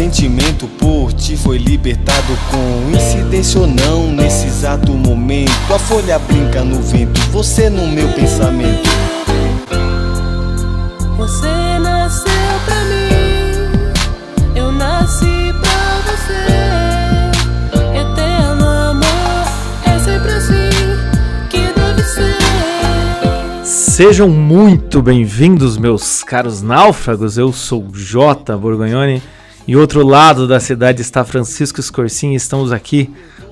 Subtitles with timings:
[0.00, 5.52] sentimento por ti foi libertado com incidência ou não nesse exato momento.
[5.70, 8.88] A folha brinca no vento, você no meu pensamento.
[11.18, 12.32] Você nasceu
[12.64, 16.46] pra mim, eu nasci pra você.
[17.94, 19.04] Eterno amor,
[19.84, 20.70] é sempre assim
[21.50, 22.38] que deve ser.
[23.66, 27.36] Sejam muito bem-vindos, meus caros náufragos.
[27.36, 28.56] Eu sou J.
[28.56, 29.22] Borgonhoni
[29.66, 32.34] e outro lado da cidade está Francisco Escorsim.
[32.34, 33.10] Estamos aqui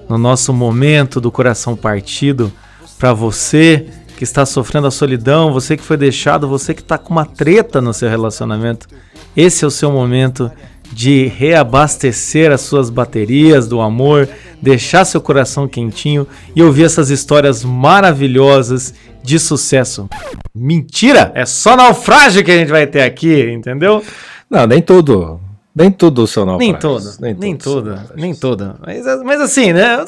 [0.08, 2.52] no nosso momento do coração partido
[2.98, 7.12] para você que está sofrendo a solidão, você que foi deixado, você que está com
[7.12, 8.88] uma treta no seu relacionamento.
[9.36, 10.50] Esse é o seu momento
[10.92, 14.28] de reabastecer as suas baterias do amor,
[14.60, 20.08] deixar seu coração quentinho e ouvir essas histórias maravilhosas de sucesso.
[20.52, 21.30] Mentira!
[21.34, 24.02] É só naufrágio que a gente vai ter aqui, entendeu?
[24.50, 25.38] Não, nem tudo.
[25.82, 27.18] Nem tudo são Nem naufrágios.
[27.38, 28.20] nem, são toda, naufrágios.
[28.20, 28.76] nem toda.
[28.84, 30.04] Mas, mas assim, né?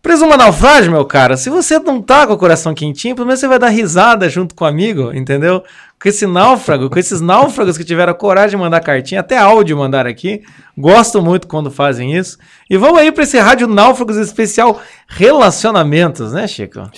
[0.00, 1.36] Presuma naufrágio, meu cara.
[1.36, 4.54] Se você não tá com o coração quentinho, pelo menos você vai dar risada junto
[4.54, 5.62] com o amigo, entendeu?
[6.00, 10.06] Com esse náufrago, com esses náufragos que tiveram coragem de mandar cartinha, até áudio mandar
[10.06, 10.42] aqui.
[10.76, 12.38] Gosto muito quando fazem isso.
[12.70, 16.88] E vamos aí para esse Rádio Náufragos especial Relacionamentos, né, Chico?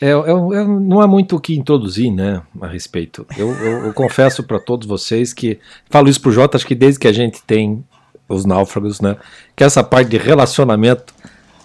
[0.00, 3.26] É, eu- eu- não há muito o que introduzir, né, a respeito.
[3.36, 5.58] Eu, eu- eu confesso para todos vocês que
[5.90, 7.84] falo isso pro Jota, acho que desde que a gente tem
[8.28, 9.16] os náufragos, né,
[9.54, 11.12] que essa parte de relacionamento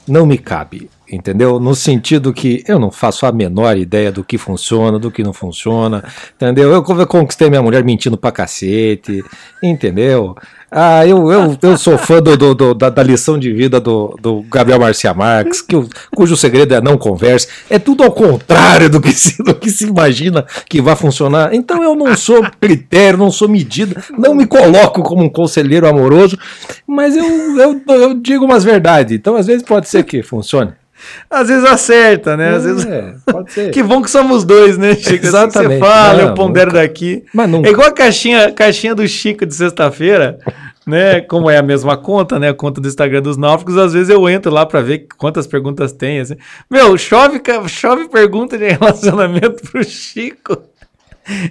[0.08, 1.60] não me cabe, entendeu?
[1.60, 5.34] No sentido que eu não faço a menor ideia do que funciona, do que não
[5.34, 6.04] funciona,
[6.36, 6.72] entendeu?
[6.72, 9.24] Eu con- conquistei minha mulher mentindo pra cacete,
[9.62, 10.36] entendeu?
[10.72, 14.18] Ah, eu, eu, eu sou fã do, do- do- da, da lição de vida do,
[14.22, 15.76] do Gabriel Garcia Marques, que,
[16.14, 17.48] cujo segredo é não converse.
[17.70, 21.54] É tudo ao contrário do que, se, do que se imagina que vai funcionar.
[21.54, 26.38] Então eu não sou critério, não sou medida, não me coloco como um conselheiro amoroso,
[26.86, 27.26] mas eu,
[27.60, 29.16] eu, eu digo umas verdades.
[29.16, 30.74] Então às vezes pode ser que funcione.
[31.30, 32.56] Às vezes acerta, né?
[32.56, 32.86] Às vezes.
[32.86, 33.72] É, pode ser.
[33.74, 35.08] Que bom que somos dois, né, Chico?
[35.10, 35.74] Assim que Exatamente.
[35.74, 36.82] Você fala, Não, eu pondero nunca.
[36.82, 37.24] daqui.
[37.34, 37.68] Mas nunca.
[37.68, 40.38] É igual a caixinha, caixinha do Chico de sexta-feira,
[40.86, 41.22] né?
[41.22, 42.50] Como é a mesma conta, né?
[42.50, 45.92] A conta do Instagram dos náufragos, às vezes eu entro lá pra ver quantas perguntas
[45.92, 46.20] tem.
[46.20, 46.36] Assim.
[46.70, 50.58] Meu, chove, chove pergunta de relacionamento pro Chico.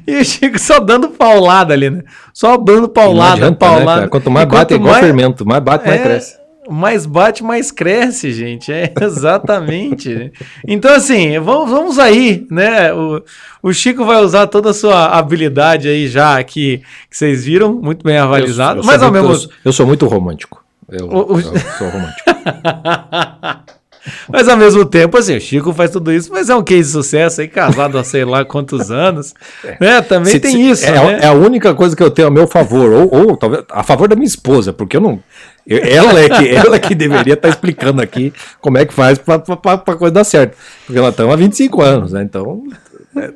[0.06, 2.02] E o Chico só dando paulada ali, né?
[2.32, 3.98] Só dando paulada, adianta, né, paulada.
[4.02, 4.08] cara?
[4.08, 5.44] Quanto mais E bate, é igual mais- fermento.
[5.44, 6.36] Mais bate, mais é, cresce.
[6.68, 8.72] Mais bate, mais cresce, gente.
[8.72, 10.32] É exatamente.
[10.66, 12.92] então, assim, vamos, vamos aí, né?
[12.92, 13.22] O,
[13.62, 16.78] o Chico vai usar toda a sua habilidade aí já que,
[17.10, 18.78] que vocês viram, muito bem avalizado.
[18.80, 20.64] Eu sou mas ao muito- mesmo eu, eu sou muito romântico.
[20.90, 22.30] Eu, O- o- eu sou romântico.
[24.28, 26.88] Mas ao mesmo tempo, assim, o Chico faz tudo isso, mas é um case de
[26.92, 29.32] sucesso aí, casado há sei lá quantos anos.
[29.80, 30.02] Né?
[30.02, 31.18] Também Se- tem se- isso, é, né?
[31.22, 34.06] é a única coisa que eu tenho a meu favor, ou, ou talvez a favor
[34.08, 35.18] da minha esposa, porque eu não.
[35.66, 39.36] eu- ela, é que, ela que deveria estar explicando aqui como é que faz para
[39.74, 40.56] a coisa dar certo.
[40.86, 42.22] Porque nós estamos há 25 anos, né?
[42.22, 42.62] Então,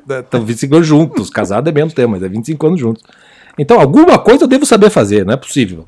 [0.07, 1.29] estamos 25 anos juntos.
[1.29, 3.03] Casado é menos tempo, mas é 25 anos juntos.
[3.57, 5.85] Então, alguma coisa eu devo saber fazer, não é possível.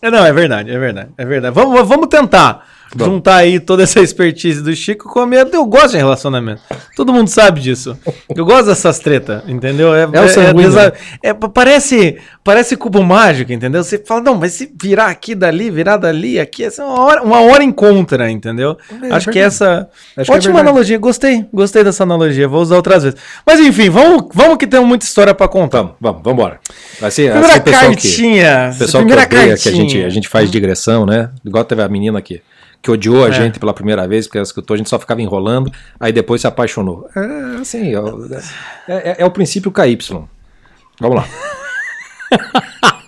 [0.00, 1.54] É, Não, é verdade, é verdade, é verdade.
[1.54, 3.14] Vamos, vamos tentar Vamos.
[3.14, 5.46] juntar aí toda essa expertise do Chico com a minha.
[5.50, 6.60] Eu gosto de relacionamento.
[6.94, 7.96] Todo mundo sabe disso.
[8.34, 9.94] Eu gosto dessas tretas, entendeu?
[9.94, 10.92] É, o sanguíneo, desa- né?
[11.22, 13.82] é, pa- parece, parece cubo mágico, entendeu?
[13.82, 17.22] Você fala, não, mas se virar aqui dali, virar dali, aqui, essa é uma hora,
[17.22, 18.76] uma hora encontra, entendeu?
[19.02, 19.88] É Acho que essa.
[20.16, 20.68] Acho que é ótima verdade.
[20.68, 23.18] analogia, gostei, gostei dessa analogia, vou usar outras vezes.
[23.46, 25.78] Mas enfim, vamos, vamos que temos muita história pra contar.
[25.78, 26.60] Vamos, vamos, vamos embora.
[27.00, 27.96] Vai Primeira o pessoal que.
[27.96, 28.70] cartinha.
[28.74, 30.06] O pessoal que primeira odeia que a gente, cartinha.
[30.06, 31.30] a gente faz digressão, né?
[31.44, 32.40] Igual teve a menina aqui,
[32.82, 33.32] que odiou a É.
[33.32, 35.70] gente pela primeira vez, porque ela escutou, a gente só ficava enrolando,
[36.00, 37.08] aí depois se apaixonou.
[37.16, 39.96] É assim, é, é- é- é o princípio KY.
[41.00, 41.24] Vamos lá.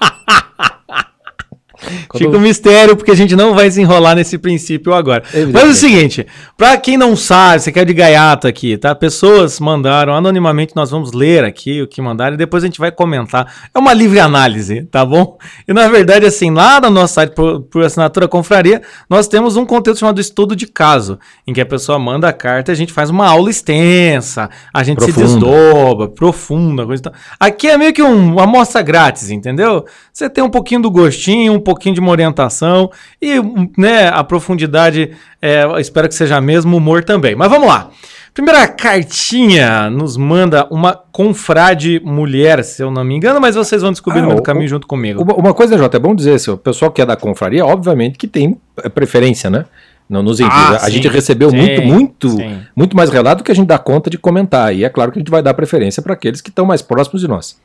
[2.08, 5.22] Quando- Fica um mistério, porque a gente não vai se enrolar nesse princípio agora.
[5.52, 6.26] Mas é o seguinte,
[6.56, 8.94] pra quem não sabe, você quer de gaiato aqui, tá?
[8.94, 12.90] Pessoas mandaram anonimamente, nós vamos ler aqui o que mandaram e depois a gente vai
[12.92, 13.52] comentar.
[13.74, 15.38] É uma livre análise, tá bom?
[15.66, 19.64] E na verdade, assim, lá no nosso site, por, por assinatura confraria, nós temos um
[19.64, 22.92] conteúdo chamado estudo de caso, em que a pessoa manda a carta e a gente
[22.92, 25.26] faz uma aula extensa, a gente Profunda.
[25.28, 27.12] se desdobra, profunda, coisa e tal.
[27.38, 29.84] Aqui é meio que um- uma amostra grátis, entendeu?
[30.12, 32.90] Você tem um pouquinho do gostinho, um pouquinho de uma orientação
[33.20, 33.34] e
[33.76, 35.10] né, a profundidade,
[35.40, 37.34] é, espero que seja mesmo humor também.
[37.34, 37.90] Mas vamos lá.
[38.32, 43.92] Primeira cartinha nos manda uma confrade mulher, se eu não me engano, mas vocês vão
[43.92, 45.22] descobrir Ah, no meio do o- caminho junto comigo.
[45.22, 48.18] Uma, uma coisa, Jota, é bom dizer, se o pessoal que é da confraria, obviamente
[48.18, 49.64] que tem é, preferência, né?
[50.08, 50.54] Não nos envios.
[50.54, 52.58] Ah, a sim, gente recebeu sim, muito, muito, sim.
[52.76, 54.74] muito mais relato do que a gente dá conta de comentar.
[54.74, 57.22] E é claro que a gente vai dar preferência para aqueles que estão mais próximos
[57.22, 57.56] de nós.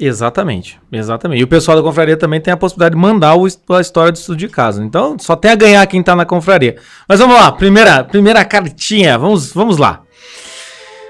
[0.00, 1.40] Exatamente, exatamente.
[1.40, 4.16] E o pessoal da confraria também tem a possibilidade de mandar o, a história do
[4.16, 4.82] estudo de caso.
[4.82, 6.76] Então, só tem a ganhar quem tá na confraria.
[7.06, 10.00] Mas vamos lá, primeira, primeira cartinha, vamos, vamos lá.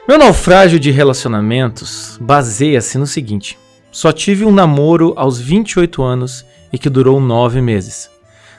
[0.08, 3.56] Meu naufrágio de relacionamentos baseia-se no seguinte:
[3.92, 8.10] só tive um namoro aos 28 anos e que durou 9 meses.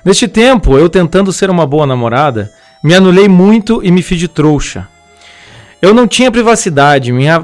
[0.06, 2.50] Neste tempo, eu tentando ser uma boa namorada,
[2.82, 4.88] me anulei muito e me fiz de trouxa.
[5.82, 7.44] Eu não tinha privacidade, minha,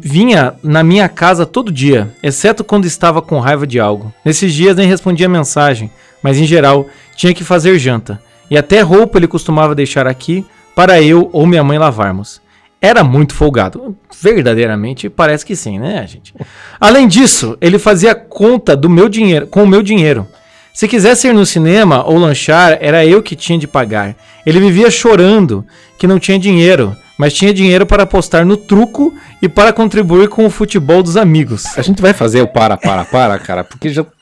[0.00, 4.12] vinha na minha casa todo dia, exceto quando estava com raiva de algo.
[4.24, 5.88] Nesses dias nem respondia mensagem,
[6.20, 8.20] mas em geral tinha que fazer janta.
[8.50, 10.44] E até roupa ele costumava deixar aqui
[10.74, 12.40] para eu ou minha mãe lavarmos.
[12.80, 13.96] Era muito folgado.
[14.20, 16.34] Verdadeiramente parece que sim, né, gente?
[16.80, 20.26] Além disso, ele fazia conta do meu dinheiro, com o meu dinheiro.
[20.74, 24.16] Se quisesse ir no cinema ou lanchar, era eu que tinha de pagar.
[24.44, 25.64] Ele vivia chorando
[25.96, 29.12] que não tinha dinheiro mas tinha dinheiro para apostar no truco
[29.42, 31.64] e para contribuir com o futebol dos amigos.
[31.76, 34.06] A gente vai fazer o para, para, para, cara, porque já.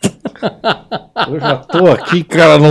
[1.28, 2.58] Eu já tô aqui, cara.
[2.58, 2.70] Não...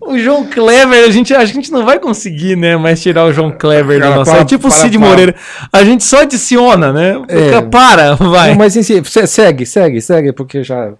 [0.00, 3.50] O João Kleber, a gente, a gente não vai conseguir, né, mais tirar o João
[3.50, 4.30] Kleber Cara, da nossa.
[4.32, 5.08] para, É tipo o Cid para.
[5.08, 5.34] Moreira.
[5.72, 7.22] A gente só adiciona, né?
[7.28, 7.60] É.
[7.62, 8.50] Para, vai.
[8.50, 10.92] Não, mas se- segue, segue, segue, porque já.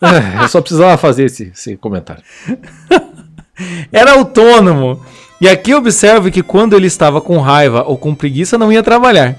[0.00, 2.22] É, eu só precisava fazer esse, esse comentário.
[3.92, 5.00] Era autônomo.
[5.44, 9.36] E aqui observe que quando ele estava com raiva ou com preguiça, não ia trabalhar.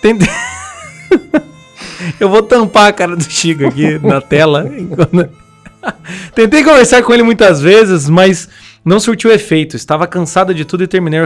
[0.00, 0.28] Tentei...
[2.20, 4.70] Eu vou tampar a cara do Chico aqui na tela.
[6.32, 8.48] Tentei conversar com ele muitas vezes, mas
[8.84, 9.74] não surtiu efeito.
[9.74, 11.18] Estava cansado de tudo e terminei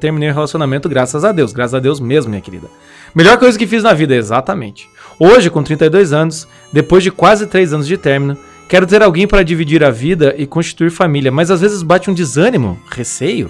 [0.00, 1.52] terminei o relacionamento graças a Deus.
[1.52, 2.66] Graças a Deus mesmo, minha querida.
[3.14, 4.88] Melhor coisa que fiz na vida, exatamente.
[5.16, 8.36] Hoje, com 32 anos, depois de quase 3 anos de término,
[8.68, 12.14] quero ter alguém para dividir a vida e constituir família, mas às vezes bate um
[12.14, 13.48] desânimo, receio,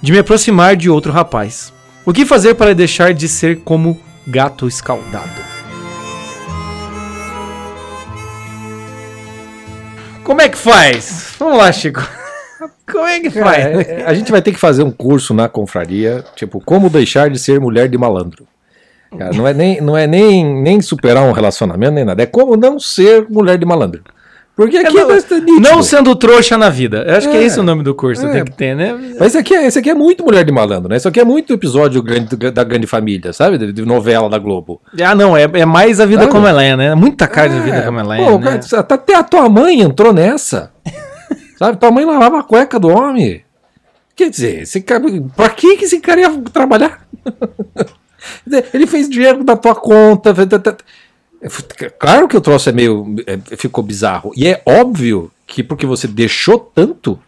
[0.00, 1.72] de me aproximar de outro rapaz.
[2.04, 5.50] O que fazer para deixar de ser como gato escaldado?
[10.24, 11.34] Como é que faz?
[11.38, 12.00] Vamos lá, Chico.
[12.90, 13.64] Como é que faz?
[13.64, 17.30] é- é- a gente vai ter que fazer um curso na confraria, tipo, como deixar
[17.30, 18.46] de ser mulher de malandro.
[19.16, 22.22] Cara, não é nem, não é nem, nem superar um relacionamento, nem nada.
[22.22, 24.02] É como não ser mulher de malandro.
[24.60, 25.70] Porque aqui é bastante nítido.
[25.70, 27.02] não sendo trouxa na vida.
[27.08, 28.30] Eu acho que é É, esse o nome do curso, é.
[28.30, 28.92] tem que ter, né?
[29.18, 30.98] Mas esse aqui, é, esse aqui é muito mulher de malandro, né?
[30.98, 33.56] Isso aqui é muito episódio grande, da grande família, sabe?
[33.56, 34.78] De, de novela da Globo.
[35.02, 36.32] Ah, não, é, é mais a vida Sabe?
[36.32, 36.94] como ela é, né?
[36.94, 38.60] Muita cara da vida É, como ela é, pô, né?
[38.76, 40.70] até a tua mãe entrou nessa.
[41.58, 41.78] sabe?
[41.78, 43.42] Tua mãe lavava a cueca do homem.
[44.14, 45.02] Quer dizer, esse cara,
[45.34, 47.00] pra que que esse cara ia trabalhar?
[48.74, 50.34] Ele fez dinheiro da tua conta.
[51.40, 51.90] Tá.
[51.98, 53.14] Claro que o troço é meio.
[53.26, 54.32] é, ficou bizarro.
[54.36, 57.18] E é óbvio que porque você deixou tanto,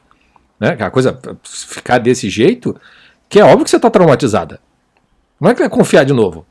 [0.60, 0.76] né?
[0.76, 2.76] que A coisa ficar desse jeito,
[3.28, 4.60] que é óbvio que você tá traumatizada.
[5.38, 6.46] Como é que vai confiar de novo?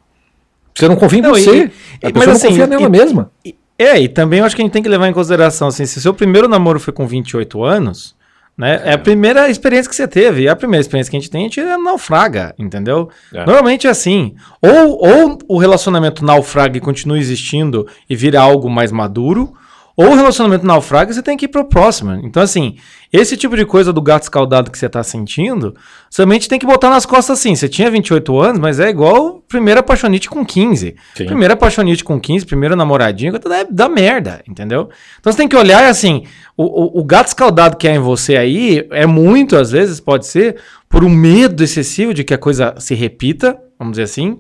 [0.75, 1.71] Você não confia em Não, e- você.
[2.01, 3.31] e- a mas não assim, confia e- nela mesma.
[3.45, 5.85] E- É, e também eu acho que a gente tem que levar em consideração, assim,
[5.87, 8.15] se seu primeiro namoro foi com 28 anos,
[8.57, 11.29] né, é, a primeira experiência que você teve, e a primeira experiência que a gente
[11.29, 13.09] tem, a gente é naufraga, entendeu?
[13.33, 13.45] É.
[13.45, 18.91] Normalmente é assim, ou, ou o relacionamento naufraga e continua existindo e vira algo mais
[18.91, 19.53] maduro,
[19.95, 22.13] ou o relacionamento naufraga você tem que ir pro próximo.
[22.23, 22.75] Então, assim,
[23.11, 25.75] esse tipo de coisa do gato escaldado que você tá sentindo,
[26.09, 27.55] somente tem que botar nas costas assim.
[27.55, 30.95] Você tinha 28 anos, mas é igual primeira apaixonite com 15.
[31.15, 31.25] Sim.
[31.25, 34.89] Primeira apaixonite com 15, primeiro namoradinho, dá, dá merda, entendeu?
[35.19, 36.23] Então você tem que olhar assim,
[36.55, 40.25] o, o, o gato escaldado que é em você aí, é muito, às vezes, pode
[40.25, 40.57] ser,
[40.87, 44.39] por um medo excessivo de que a coisa se repita, vamos dizer assim.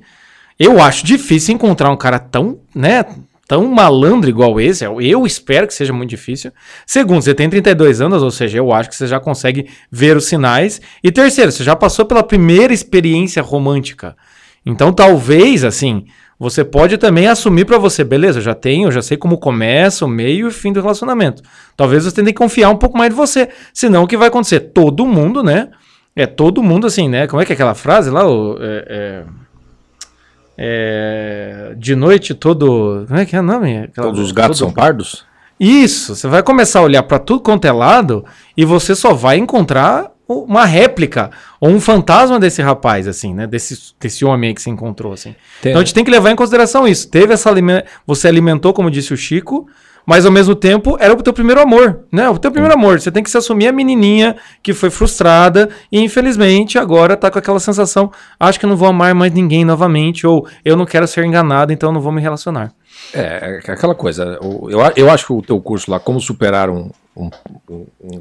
[0.57, 3.03] Eu acho difícil encontrar um cara tão, né,
[3.51, 4.85] tão malandro igual esse.
[4.85, 6.53] Eu, eu espero que seja muito difícil.
[6.85, 10.23] Segundo, você tem 32 anos, ou seja, eu acho que você já consegue ver os
[10.23, 10.79] sinais.
[11.03, 14.15] E terceiro, você já passou pela primeira experiência romântica.
[14.65, 16.05] Então, talvez, assim,
[16.39, 20.05] você pode também assumir pra você, beleza, eu já tenho, eu já sei como começa,
[20.05, 21.43] o meio e o fim do relacionamento.
[21.75, 23.49] Talvez você tenha que confiar um pouco mais de você.
[23.73, 24.61] Senão, o que vai acontecer?
[24.61, 25.67] Todo mundo, né?
[26.15, 27.27] É todo mundo assim, né?
[27.27, 28.25] Como é que é aquela frase lá?
[28.25, 29.23] O, é, é,
[30.57, 33.05] é, de noite todo.
[33.07, 33.77] Como é que é o nome?
[33.83, 35.25] Aquela- Todos os gatos todo- são pardos?
[35.59, 38.25] Isso, você vai começar a olhar pra tudo quanto é lado
[38.57, 41.29] e você só vai encontrar uma réplica
[41.59, 43.45] ou um fantasma desse rapaz, assim, né?
[43.45, 45.35] Desse, desse homem aí que você encontrou, assim.
[45.61, 47.09] Tem- Então a gente tem que levar em consideração isso.
[47.09, 47.51] Teve essa
[48.07, 49.67] você alimentou, como disse o Chico,
[50.05, 52.29] mas ao mesmo tempo era o teu primeiro amor, né?
[52.29, 52.99] O teu primeiro amor.
[52.99, 57.39] Você tem que se assumir a menininha que foi frustrada e infelizmente agora tá com
[57.39, 61.23] aquela sensação, acho que não vou amar mais ninguém novamente ou eu não quero ser
[61.25, 62.71] enganado, então não vou me relacionar.
[63.13, 64.39] É, é aquela coisa.
[64.41, 67.29] Eu, eu acho que o teu curso lá, Como Superar um, um-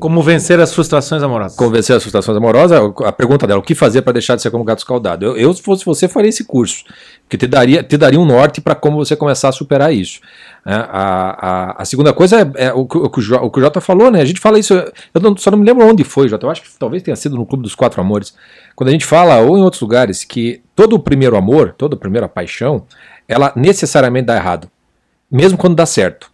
[0.01, 1.57] Como vencer as frustrações amorosas.
[1.57, 4.65] convencer as frustrações amorosas, a pergunta dela, o que fazer para deixar de ser como
[4.65, 5.25] gato escaldado?
[5.25, 6.85] Eu, eu, se fosse você, faria esse curso,
[7.29, 10.21] que te daria, te daria um norte para como você começar a superar isso.
[10.67, 10.75] né?
[10.75, 11.47] a,
[11.79, 13.81] a, a segunda coisa é, é o, que, o, que o o que o Jota
[13.81, 14.21] falou, né?
[14.21, 16.63] A gente fala isso, eu não- só não me lembro onde foi, Jota, eu acho
[16.63, 18.35] que talvez tenha sido no Clube dos Quatro Amores,
[18.75, 21.99] quando a gente fala, ou em outros lugares, que todo o primeiro amor, toda a
[21.99, 22.85] primeira paixão,
[23.29, 24.69] ela necessariamente dá errado,
[25.31, 26.30] mesmo quando dá certo.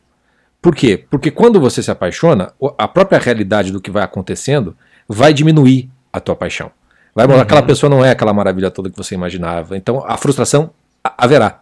[0.60, 1.04] Por quê?
[1.10, 4.76] Porque quando você se apaixona, a própria realidade do que vai acontecendo
[5.08, 6.70] vai diminuir a tua paixão.
[7.14, 9.76] Vai mostrar aquela pessoa não é aquela maravilha toda que você imaginava.
[9.76, 10.70] Então a frustração
[11.04, 11.60] ha- haverá.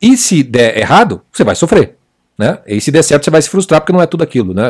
[0.00, 1.96] E se der errado, você vai sofrer.
[2.38, 2.58] Né?
[2.66, 4.54] E se der certo, você vai se frustrar porque não é tudo aquilo.
[4.54, 4.64] Né?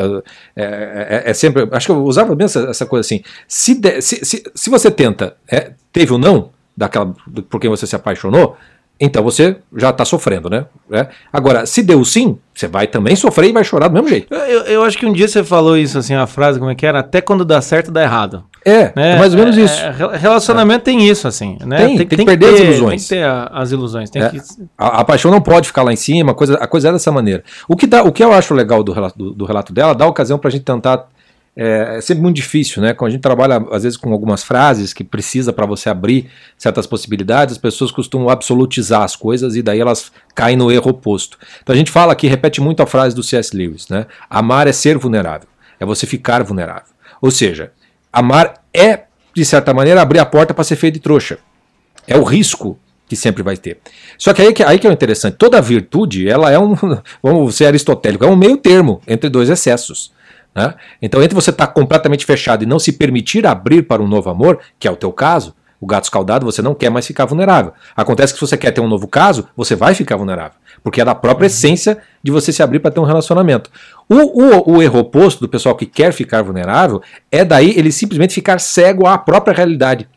[0.56, 1.66] É, é- é sempre.
[1.70, 3.22] Acho que eu usava mesmo essa, essa coisa assim.
[3.48, 7.14] Se, der- se, se, se você tenta, é, teve o não, daquela,
[7.48, 8.56] por quem você se apaixonou,
[9.04, 10.66] então você já está sofrendo, né?
[10.92, 11.08] É.
[11.32, 14.32] Agora, se deu sim, você vai também sofrer e vai chorar do mesmo jeito.
[14.32, 16.86] Eu, eu- acho que um dia você falou isso, assim, a frase, como é que
[16.86, 17.00] era?
[17.00, 18.44] Até quando dá certo, dá errado.
[18.64, 19.16] É, né?
[19.16, 19.80] é mais ou menos É, isso.
[19.80, 21.78] é, re- relacionamento tem isso, assim, né?
[21.78, 23.08] Tem, tem que perder as ilusões.
[23.08, 24.08] Tem que ter a- as ilusões.
[24.10, 24.28] Tem É.
[24.28, 24.40] que...
[24.78, 27.10] A, a paixão não pode ficar lá em cima, a coisa, a coisa é dessa
[27.10, 27.42] maneira.
[27.68, 30.06] O que, dá, o que eu acho legal do relato, do, do relato dela, dá
[30.06, 31.06] ocasião para a gente tentar.
[31.54, 32.94] É, é sempre muito difícil, né?
[32.94, 36.86] Quando a gente trabalha, às vezes, com algumas frases que precisa para você abrir certas
[36.86, 41.38] possibilidades, as pessoas costumam absolutizar as coisas e daí elas caem no erro oposto.
[41.62, 43.54] Então a gente fala aqui, repete muito a frase do C.S.
[43.54, 44.06] Lewis, né?
[44.30, 46.88] Amar é ser vulnerável, é você ficar vulnerável.
[47.20, 47.70] Ou seja,
[48.10, 49.04] amar é,
[49.34, 51.38] de certa maneira, abrir a porta para ser feito de trouxa.
[52.06, 53.78] É o risco que sempre vai ter.
[54.16, 55.36] Só que aí que, aí que é o interessante.
[55.36, 56.74] Toda virtude, ela é um,
[57.22, 60.12] vamos ser aristotélico, é um meio termo entre dois excessos.
[60.54, 60.74] Né?
[61.00, 64.58] Então, entre você estar completamente fechado e não se permitir abrir para um novo amor,
[64.78, 67.72] que é o teu caso, o gato escaldado, você não quer mais ficar vulnerável.
[67.96, 70.52] Acontece que se você quer ter um novo caso, você vai ficar vulnerável.
[70.80, 73.68] Porque é da própria essência de você se abrir para ter um relacionamento.
[74.08, 78.32] O, o, o erro oposto do pessoal que quer ficar vulnerável é daí ele simplesmente
[78.32, 80.08] ficar cego à própria realidade.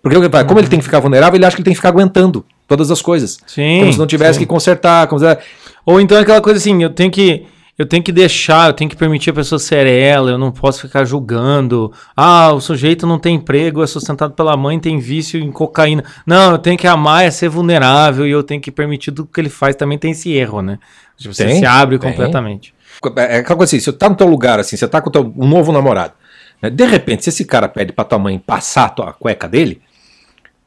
[0.00, 2.44] Porque como ele tem que ficar vulnerável, ele acha que ele tem que ficar aguentando
[2.66, 3.38] todas as coisas.
[3.46, 4.40] Sim, como se não tivesse sim.
[4.40, 5.06] que consertar.
[5.08, 5.38] Como se...
[5.84, 7.44] Ou então aquela coisa assim, eu tenho que
[7.78, 10.82] eu tenho que deixar, eu tenho que permitir a pessoa ser ela, eu não posso
[10.82, 11.92] ficar julgando.
[12.16, 16.04] Ah, o sujeito não tem emprego, é sustentado pela mãe, tem vício em cocaína.
[16.26, 19.40] Não, eu tenho que amar, é ser vulnerável e eu tenho que permitir tudo que
[19.40, 19.74] ele faz.
[19.74, 20.78] Também tem esse erro, né?
[21.18, 22.10] Você Tem, se abre tem.
[22.10, 22.74] completamente.
[23.16, 25.32] É aquela coisa assim, se você tá no teu lugar, assim, você tá com teu,
[25.36, 26.12] um novo namorado,
[26.60, 29.80] né, de repente, se esse cara pede pra tua mãe passar a tua cueca dele,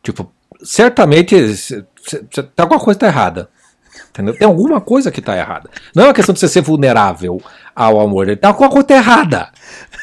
[0.02, 0.32] tipo,
[0.64, 1.84] certamente cê-
[2.32, 3.50] cê- tá alguma coisa tá errada.
[4.16, 4.34] Entendeu?
[4.38, 5.70] Tem alguma coisa que tá errada.
[5.94, 7.42] Não é uma questão de você ser vulnerável
[7.76, 9.50] ao amor, ele tá alguma coisa tá errada.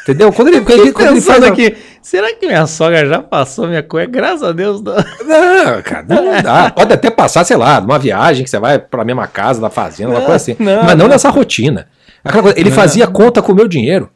[0.02, 0.30] Entendeu?
[0.32, 3.66] Quando ele, quando ele, quando ele faz a- aqui, será que minha sogra já passou
[3.66, 4.10] minha cueca?
[4.12, 4.82] Graças a Deus.
[4.82, 4.94] Não.
[4.94, 6.70] Não, cara, não dá.
[6.70, 10.10] Pode até passar, sei lá, numa viagem que você vai pra mesma casa, da fazenda,
[10.10, 10.56] uma Não, coisa assim.
[10.62, 11.08] não, Mas não, não.
[11.08, 11.88] nessa rotina.
[12.30, 14.10] Coisa, ele fazia conta com o meu dinheiro.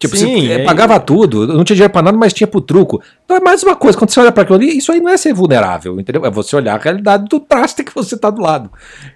[0.00, 3.02] Tipo, Sim, você é- pagava tudo, não tinha dinheiro pra nada, mas tinha pro truco.
[3.22, 5.16] Então é mais uma coisa, quando você olha pra aquilo ali, isso aí não é
[5.18, 6.24] ser vulnerável, entendeu?
[6.24, 8.70] É você olhar a realidade do traste que você tá do lado.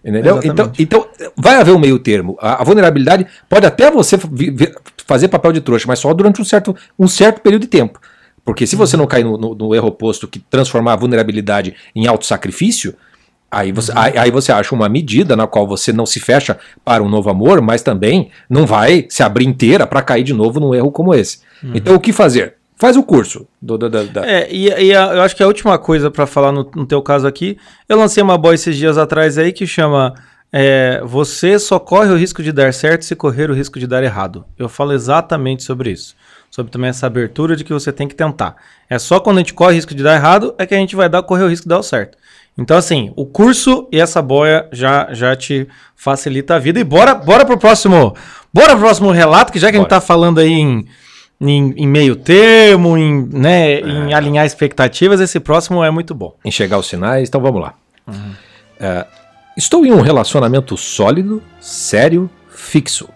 [0.05, 0.37] Entendeu?
[0.45, 0.83] Então, Exatamente.
[0.83, 2.37] então, vai haver um meio termo.
[2.39, 4.19] A, a vulnerabilidade pode até você
[5.07, 7.99] fazer papel de trouxa, mas só durante um certo, um certo período de tempo.
[8.45, 12.07] Porque se você não cair no, no- no erro oposto que transformar a vulnerabilidade em
[12.07, 12.95] autossacrifício,
[13.55, 17.03] aí você, aí, aí você acha uma medida na qual você não se fecha para
[17.03, 20.75] um novo amor, mas também não vai se abrir inteira para cair de novo num
[20.75, 21.39] erro como esse.
[21.75, 22.55] Então o que fazer?
[22.77, 23.47] Faz o curso.
[23.63, 26.51] Do, do- da- É, e, e a- eu acho que a última coisa pra falar
[26.53, 27.57] no, no teu caso aqui,
[27.89, 30.13] eu lancei uma boy esses dias atrás aí que chama
[30.53, 34.03] é, Você só corre o risco de dar certo se correr o risco de dar
[34.03, 34.45] errado.
[34.59, 36.15] Eu falo exatamente sobre isso.
[36.51, 38.55] Sobre também essa abertura de que você tem que tentar.
[38.89, 40.95] É só quando a gente corre o risco de dar errado é que a gente
[40.95, 42.17] vai dar correr o risco de dar o certo.
[42.57, 46.79] Então, assim, o curso e essa boia já, já te facilita a vida.
[46.79, 48.15] E bora, bora pro próximo.
[48.53, 50.01] Bora pro próximo relato, que já que a gente Bora.
[50.01, 50.87] tá falando aí em,
[51.41, 56.37] em, em meio termo, em, né, em alinhar expectativas, esse próximo é muito bom.
[56.45, 57.75] enxergar os sinais, então vamos lá.
[58.79, 59.05] É,
[59.57, 63.09] estou em um relacionamento sólido, sério, fixo.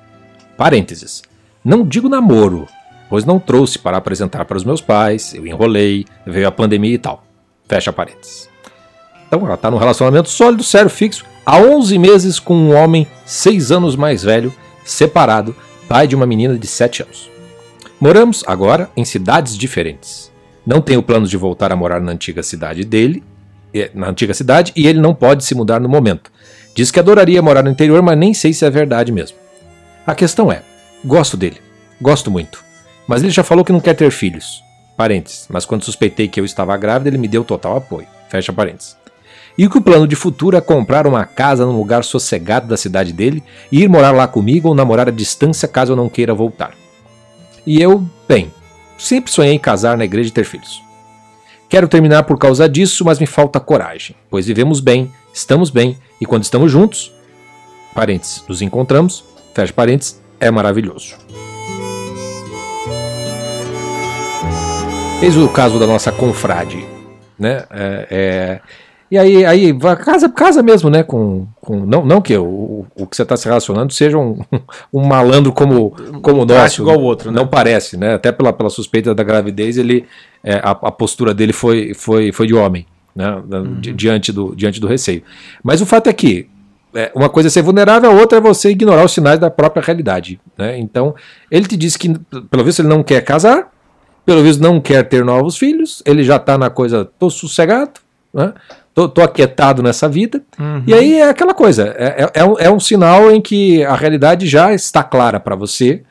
[0.57, 1.23] Parênteses.
[1.65, 2.67] Não digo namoro,
[3.09, 6.99] pois não trouxe para apresentar para os meus pais, eu enrolei, veio a pandemia e
[6.99, 7.25] tal.
[7.69, 8.48] Fecha parênteses.
[9.29, 13.71] Então ela está num relacionamento sólido, sério, fixo, há 11 meses com um homem 6
[13.71, 14.53] anos mais velho,
[14.85, 15.55] separado,
[15.87, 17.31] pai de uma menina de 7 anos.
[18.01, 20.33] Moramos agora em cidades diferentes.
[20.67, 23.23] Não tenho planos de voltar a morar na antiga cidade dele,
[23.75, 26.31] eh, na antiga cidade, e ele não pode se mudar no momento.
[26.75, 29.37] Diz que adoraria morar no interior, mas nem sei se é verdade mesmo.
[30.07, 30.63] A questão é,
[31.05, 31.61] gosto dele,
[32.01, 32.65] gosto muito,
[33.07, 34.63] mas ele já falou que não quer ter filhos.
[34.97, 38.07] Parênteses, mas quando suspeitei que eu estava grávida, ele me deu total apoio.
[38.29, 38.98] Fecha parênteses.
[39.59, 43.13] E que o plano de futuro é comprar uma casa num lugar sossegado da cidade
[43.13, 46.75] dele e ir morar lá comigo ou namorar à distância caso eu não queira voltar.
[47.67, 48.53] E eu, bem,
[48.97, 50.81] sempre sonhei em casar na igreja e ter filhos.
[51.69, 56.25] Quero terminar por causa disso, mas me falta coragem, pois vivemos bem, estamos bem e
[56.25, 57.13] quando estamos juntos,
[57.95, 61.17] parênteses, nos encontramos, fecha parênteses, é maravilhoso.
[65.21, 66.87] Eis o caso da nossa confrade,
[67.37, 67.67] né?
[67.71, 68.61] É, é,
[69.11, 71.03] e aí, aí casa, casa mesmo, né?
[71.03, 74.41] Com, com, não, não que o, o que você está se relacionando seja um,
[74.93, 76.83] um malandro como, como o nosso.
[76.83, 77.37] Igual o outro, né?
[77.39, 78.15] Não parece, né?
[78.15, 80.05] Até pela, pela suspeita da gravidez, ele,
[80.45, 82.87] é, a, a postura dele foi, foi, foi de homem,
[83.17, 83.43] né?
[83.81, 85.23] Di- diante, do, diante do receio.
[85.63, 86.49] Mas o fato é que
[86.95, 89.83] é, uma coisa é ser vulnerável, a outra é você ignorar os sinais da própria
[89.83, 90.41] realidade.
[90.57, 90.79] Né?
[90.79, 91.15] Então,
[91.51, 92.13] ele te disse que,
[92.51, 93.71] pelo visto, ele não quer casar,
[94.25, 98.01] pelo visto, não quer ter novos filhos, ele já tá na coisa, tô sossegado,
[98.33, 98.53] né?
[98.99, 100.43] Tô, tô aquietado nessa vida.
[100.87, 103.95] E aí é aquela coisa, é, é- é um, é um sinal em que a
[103.95, 106.03] realidade já está clara para você.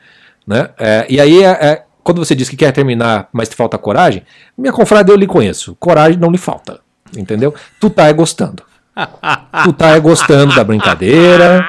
[0.46, 0.70] Né?
[0.78, 4.22] É, e aí, é- é- quando você diz que quer terminar, mas te falta coragem,
[4.56, 6.80] minha confrade eu lhe conheço, coragem não lhe falta.
[7.14, 7.54] Entendeu?
[7.78, 8.62] Tu tá é gostando.
[9.64, 11.62] tu tá é gostando da brincadeira.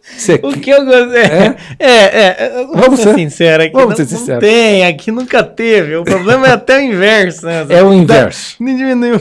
[0.00, 1.22] Você O que eu gostei.
[1.22, 3.72] É, é, é, vamos, ser ser- sincero aqui.
[3.72, 4.40] vamos não, ser não sinceros.
[4.40, 5.96] tem, aqui nunca teve.
[5.96, 7.64] O problema é até o inverso, né?
[7.68, 8.56] É o inverso.
[8.60, 9.20] Não diminuiu.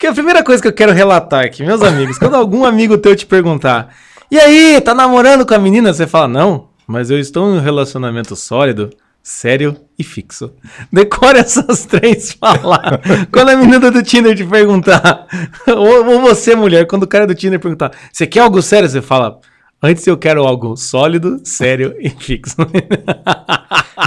[0.00, 3.14] Porque a primeira coisa que eu quero relatar aqui, meus amigos, quando algum amigo teu
[3.14, 3.94] te perguntar,
[4.30, 5.92] e aí, tá namorando com a menina?
[5.92, 8.88] Você fala, não, mas eu estou em um relacionamento sólido,
[9.22, 10.54] sério e fixo.
[10.90, 12.98] Decore essas três palavras.
[13.30, 15.26] quando a menina do Tinder te perguntar,
[15.68, 18.88] ou, ou você, mulher, quando o cara do Tinder perguntar, você quer algo sério?
[18.88, 19.38] Você fala,
[19.82, 22.56] antes eu quero algo sólido, sério e fixo.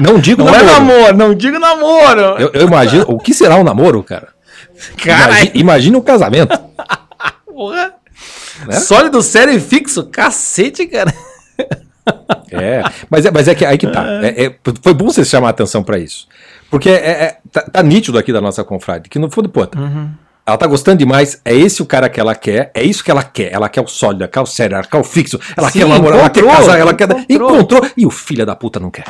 [0.01, 0.97] Não digo Não é namoro.
[0.97, 2.19] namoro, não digo namoro.
[2.39, 3.05] Eu, eu imagino.
[3.07, 4.32] O que será um namoro, cara?
[4.97, 5.51] Caralho.
[5.53, 6.57] Imagina, um casamento.
[7.45, 7.93] Porra.
[8.67, 8.75] Né?
[8.79, 10.05] Sólido, sério e fixo?
[10.05, 11.13] Cacete, cara.
[12.51, 14.05] É, mas é, mas é que aí que tá.
[14.23, 16.27] É- é- foi bom você chamar a atenção pra isso.
[16.69, 19.67] Porque é, é- tá, tá nítido aqui da nossa confrade, que no fundo, pô,
[20.45, 23.23] ela tá gostando demais, é esse o cara que ela quer, é isso que ela
[23.23, 23.51] quer.
[23.53, 25.85] Ela quer o sólido, ela quer o sério, ela quer o fixo, ela Sim, quer
[25.85, 27.07] o namoro, ela quer casar, ela quer.
[27.29, 27.55] encontrou.
[27.55, 27.89] Encontrou.
[27.95, 29.05] E o filho da puta não quer.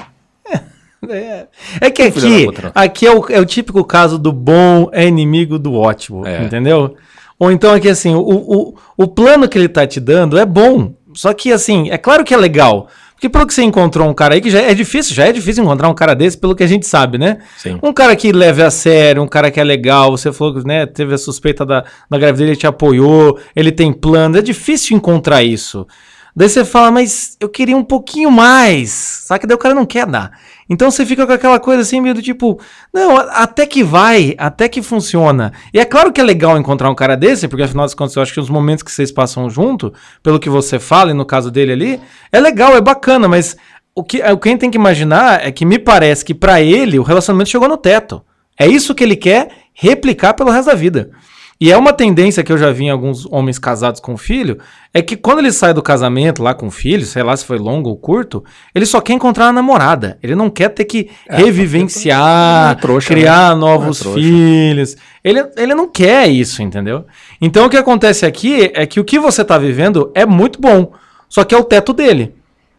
[1.09, 1.47] É,
[1.81, 5.73] É que aqui, aqui é o, é o típico caso do bom é inimigo do
[5.73, 6.43] ótimo, É.
[6.43, 6.95] entendeu?
[7.39, 10.93] Ou então aqui assim, o, o, o plano que ele tá te dando é bom,
[11.13, 14.35] só que assim, é claro que é legal, porque pelo que você encontrou um cara
[14.35, 16.67] aí que já é difícil, já é difícil encontrar um cara desse, pelo que a
[16.67, 17.37] gente sabe, né?
[17.57, 17.79] Sim.
[17.81, 20.85] Um cara que leve a sério, um cara que é legal, você falou que né,
[20.85, 25.41] teve a suspeita da, da gravidez, ele te apoiou, ele tem plano, é difícil encontrar
[25.41, 25.87] isso.
[26.36, 29.28] Daí você fala, mas eu queria um pouquinho mais.
[29.39, 30.32] Que daí o cara não quer dar.
[30.69, 32.60] Então você fica com aquela coisa assim, meio do tipo,
[32.93, 35.54] não, até que vai, até que funciona.
[35.74, 38.22] E é claro que é legal encontrar um cara desse, porque afinal das contas eu
[38.24, 41.52] acho que os momentos que vocês passam junto, pelo que você fala, e no caso
[41.52, 43.58] dele ali, é legal, é bacana, mas
[43.93, 46.62] o que, o que a gente tem que imaginar é que me parece que pra
[46.62, 48.24] ele o relacionamento chegou no teto.
[48.58, 51.12] É isso que ele quer replicar pelo resto da vida.
[51.59, 54.57] E é uma tendência que eu já vi em alguns homens casados com filho,
[54.93, 57.89] é que quando ele sai do casamento lá com filho, sei lá se foi longo
[57.89, 58.43] ou curto,
[58.75, 60.17] ele só quer encontrar a namorada.
[60.21, 63.61] Ele não quer ter que revivenciar, não é trouxa, criar né?
[63.61, 64.97] novos é filhos.
[65.23, 67.05] Ele, ele não quer isso, entendeu?
[67.39, 70.91] Então o que acontece aqui é que o que você está vivendo é muito bom,
[71.29, 72.35] só que é o teto dele.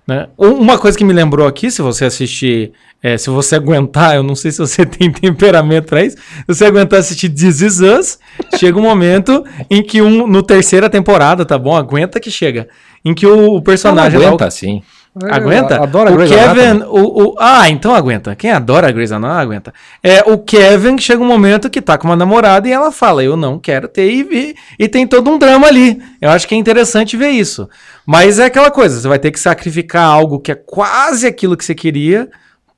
[0.07, 0.27] Né?
[0.39, 4.23] Um- Uma coisa que me lembrou aqui, se você assistir, é, se você aguentar, eu
[4.23, 8.19] não sei se você tem temperamento pra isso, se você aguentar assistir This Is Us,
[8.59, 11.75] chega um momento em que um, no terceira temporada, tá bom?
[11.77, 12.69] Aguenta que chega.
[13.05, 14.83] Em que o, o personagem lá, o- aguenta, sim.
[15.31, 15.81] Aguenta?
[15.81, 16.85] Adora o Grey's Kevin, Anatomy.
[16.91, 18.35] o, o- Ah, então aguenta.
[18.35, 19.73] Quem adora a Grey's Anatomy aguenta.
[20.03, 23.37] É, o Kevin chega um momento que tá com uma namorada e ela fala: Eu
[23.37, 24.11] não quero ter.
[24.11, 26.03] E, e, e tem todo um drama ali.
[26.21, 27.69] Eu acho que é interessante ver isso.
[28.07, 31.65] Mas é aquela coisa: você vai ter que sacrificar algo que é quase aquilo que
[31.65, 32.29] você queria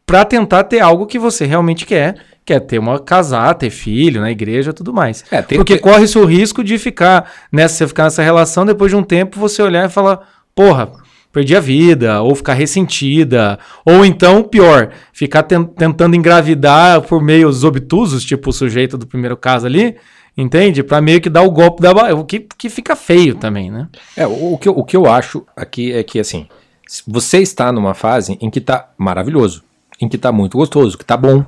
[0.07, 2.17] pra tentar ter algo que você realmente quer.
[2.45, 5.25] Que é ter uma casar, ter filho na igreja tudo mais.
[5.33, 8.93] É, tem- Porque tem- corre-se o risco de ficar nessa, você ficar nessa relação, depois
[8.93, 10.21] de um tempo você olhar e falar,
[10.55, 10.93] porra,
[11.33, 17.65] perdi a vida, ou ficar ressentida, ou então, pior, ficar ten- tentando engravidar por meios
[17.65, 19.97] obtusos, tipo o sujeito do primeiro caso ali,
[20.37, 20.83] entende?
[20.83, 23.89] Pra meio que dar o golpe da o que, que fica feio também, né?
[24.17, 26.47] É, o, o que eu, o que eu acho aqui é que, assim,
[27.07, 29.65] você está numa fase em que tá maravilhoso,
[30.01, 31.45] em que tá muito gostoso, que tá bom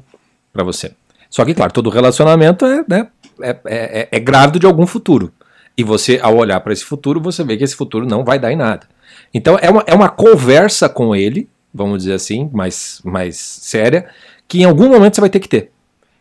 [0.52, 0.92] pra você.
[1.28, 3.08] Só que, claro, todo relacionamento é, né,
[3.42, 5.32] é, é, é- é grávido de algum futuro.
[5.76, 8.50] E você, ao olhar para esse futuro, você vê que esse futuro não vai dar
[8.50, 8.86] em nada.
[9.32, 14.08] Então, é uma, é uma conversa com ele, vamos dizer assim, mais, mais séria,
[14.48, 15.70] que em algum momento você vai ter que ter.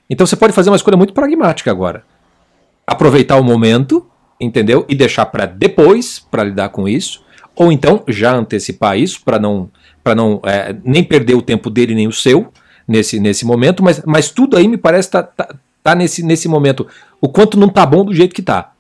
[0.10, 2.04] Então, você pode fazer uma escolha muito pragmática agora
[2.88, 4.06] aproveitar o momento,
[4.40, 4.86] entendeu?
[4.88, 7.22] E deixar para depois para lidar com isso,
[7.56, 9.70] ou então já antecipar isso para não
[10.04, 12.48] para não é, nem perder o tempo dele nem o seu,
[12.88, 16.88] nesse, nesse momento, mas, mas tudo aí me parece tá, tá, tá nesse, nesse momento.
[17.20, 18.72] O quanto não tá bom do jeito que tá.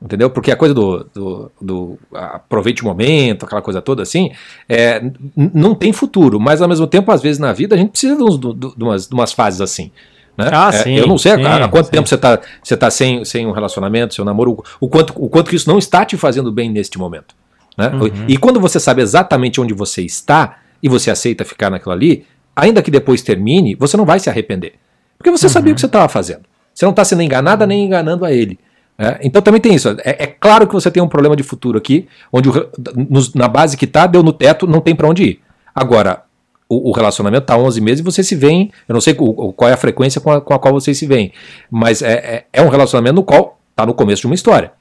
[0.00, 0.30] Entendeu?
[0.30, 4.30] Porque a coisa do, do, do aproveite o momento, aquela coisa toda assim,
[4.66, 5.02] é,
[5.36, 8.22] não tem futuro, mas ao mesmo tempo, às vezes na vida, a gente precisa de,
[8.22, 9.90] uns- do- de umas, de umas fases assim.
[10.36, 10.48] Né?
[10.52, 11.92] Ah, É, sim, eu não sei há- sim, há quanto sim.
[11.92, 15.28] tempo você está você tá sem, sem um relacionamento, seu namoro, o, o quanto, o
[15.28, 17.34] quanto que isso não está te fazendo bem neste momento.
[17.78, 17.88] Né?
[17.88, 18.10] Uhum.
[18.28, 22.82] E quando você sabe exatamente onde você está e você aceita ficar naquilo ali, ainda
[22.82, 24.74] que depois termine, você não vai se arrepender.
[25.16, 25.72] Porque você sabia Uhum.
[25.72, 26.42] o que você estava fazendo.
[26.74, 28.58] Você não está sendo enganada nem enganando a ele.
[28.98, 29.18] né?
[29.22, 29.88] Então também tem isso.
[30.04, 32.70] É, é claro que você tem um problema de futuro aqui, onde o
[33.08, 35.40] nos- na base que tá, deu no teto, não tem para onde ir.
[35.74, 36.22] Agora,
[36.68, 39.72] o, o relacionamento tá 11 meses e você se vê, eu não sei qual é
[39.72, 41.32] a frequência com a, com a qual vocês se veem,
[41.70, 44.72] mas é, é, é um relacionamento no qual tá no começo de uma história.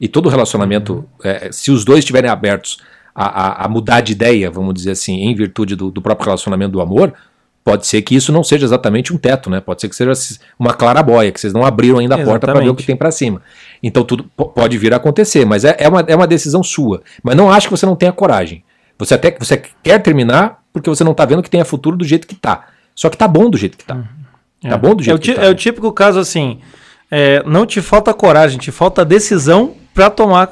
[0.00, 2.78] E todo relacionamento, é, se os dois estiverem abertos
[3.14, 3.24] a,
[3.62, 6.80] a- a mudar de ideia, vamos dizer assim, em virtude do, do próprio relacionamento do
[6.80, 7.12] amor,
[7.64, 9.58] pode ser que isso não seja exatamente um teto, né?
[9.60, 10.12] Pode ser que seja
[10.58, 12.76] uma clarabóia, que vocês não abriram ainda a porta para ver o Exatamente.
[12.80, 13.40] que tem para cima.
[13.82, 17.02] Então tudo po- pode vir a acontecer, mas é, é, uma, é uma decisão sua.
[17.22, 18.62] Mas não acho que você não tenha coragem.
[18.98, 22.26] Você até você quer terminar porque você não tá vendo que tenha futuro do jeito
[22.26, 22.66] que tá.
[22.94, 23.98] Só que tá bom do jeito que tá.
[24.62, 25.42] Tá bom do É jeito o, que tá.
[25.44, 26.58] é o típico caso assim,
[27.10, 30.48] é, não te falta coragem, te falta decisão pra tomar,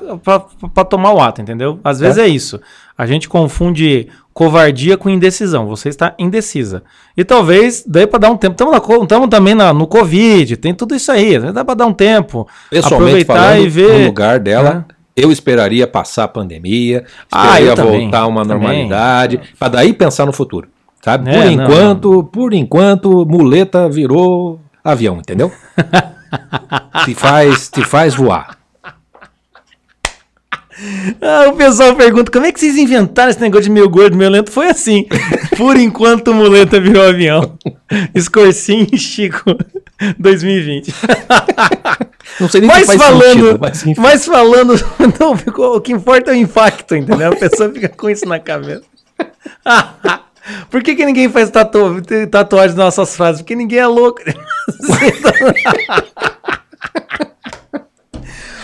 [0.74, 1.80] pra tomar o ato, entendeu?
[1.82, 2.28] Às vezes é.
[2.28, 2.60] isso.
[2.96, 5.66] A gente confunde covardia com indecisão.
[5.66, 6.82] Você está indecisa.
[7.16, 8.54] E talvez dê pra dar um tempo.
[9.02, 11.38] Estamos também na- no Covid, tem tudo isso aí.
[11.52, 12.46] Dá pra dar um tempo.
[12.70, 13.98] Pessoalmente falando, e ver.
[13.98, 18.58] no lugar dela, eu esperaria passar a pandemia, Ah, esperaria também, voltar a uma também.
[18.58, 20.68] normalidade, para daí pensar no futuro.
[21.04, 21.30] Sabe?
[21.30, 25.50] É, por não, enquanto, por enquanto, muleta virou avião, entendeu?
[27.04, 28.56] te faz, te faz voar.
[31.20, 34.30] Ah, o pessoal pergunta como é que vocês inventaram esse negócio de meio gordo, meio
[34.30, 34.50] lento?
[34.50, 35.06] Foi assim.
[35.56, 37.56] Por enquanto o muleta virou avião.
[38.14, 39.54] Escorcinho e Chico
[40.18, 40.92] 2020.
[42.40, 44.74] Não sei nem Mas se faz falando, sentido, mas mas falando,
[45.20, 47.30] não, ficou- o que importa é o impacto, entendeu?
[47.32, 48.82] A pessoa fica com isso na cabeça.
[50.70, 53.42] Por que, que ninguém faz tatu, tatuagem nas nossas frases?
[53.42, 54.20] Porque ninguém é louco.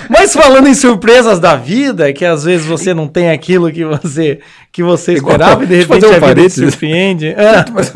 [0.08, 4.40] Mas falando em surpresas da vida, que às vezes você não tem aquilo que você,
[4.72, 7.34] que você Igual- esperava e de repente um a vida surpreende.
[7.72, 7.92] Mas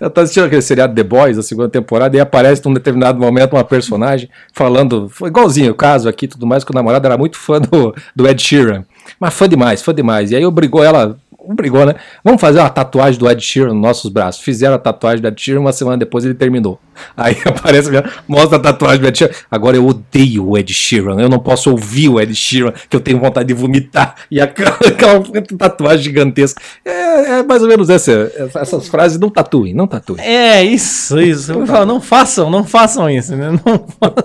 [0.00, 3.54] eu tô assistindo aquele seriado The Boys, a segunda temporada, e aparece num determinado momento
[3.54, 7.18] uma personagem falando, foi igualzinho o caso aqui e tudo mais, que o namorado era
[7.18, 8.84] muito fã do, do Ed Sheeran.
[9.18, 10.30] Mas fã demais, fã demais.
[10.30, 11.16] E aí obrigou ela,
[11.52, 11.94] obrigou, né?
[12.22, 14.42] Vamos fazer uma tatuagem do Ed Sheeran nos nossos braços.
[14.42, 16.78] Fizeram a tatuagem do Ed Sheeran, uma semana depois ele terminou.
[17.16, 17.90] Aí aparece,
[18.26, 19.34] mostra a tatuagem do Ed Sheeran.
[19.50, 23.00] Agora eu odeio o Ed Sheeran, eu não posso ouvir o Ed Sheeran, que eu
[23.00, 24.14] tenho vontade de vomitar.
[24.30, 25.22] E aquela, aquela
[25.58, 26.60] tatuagem gigantesca.
[26.84, 30.24] É, é mais ou menos essa, essas frases, não tatuem, não tatuem.
[30.24, 31.52] É, isso, isso.
[31.52, 33.50] Eu falo, não façam, não façam isso, né?
[33.50, 33.86] Não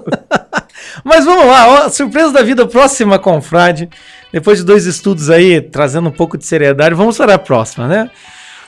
[1.04, 3.90] Mas vamos lá, ó, surpresa da vida, próxima confrade.
[4.34, 8.10] Depois de dois estudos aí, trazendo um pouco de seriedade, vamos para a próxima, né?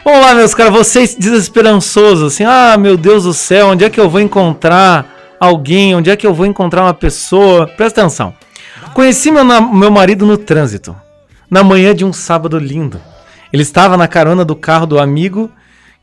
[0.04, 4.00] Vamos lá, meus caras, vocês desesperançosos, assim, ah, meu Deus do céu, onde é que
[4.00, 5.96] eu vou encontrar alguém?
[5.96, 7.66] Onde é que eu vou encontrar uma pessoa?
[7.66, 8.32] Presta atenção.
[8.94, 10.96] Conheci meu, meu marido no trânsito,
[11.50, 13.02] na manhã de um sábado lindo.
[13.52, 15.50] Ele estava na carona do carro do amigo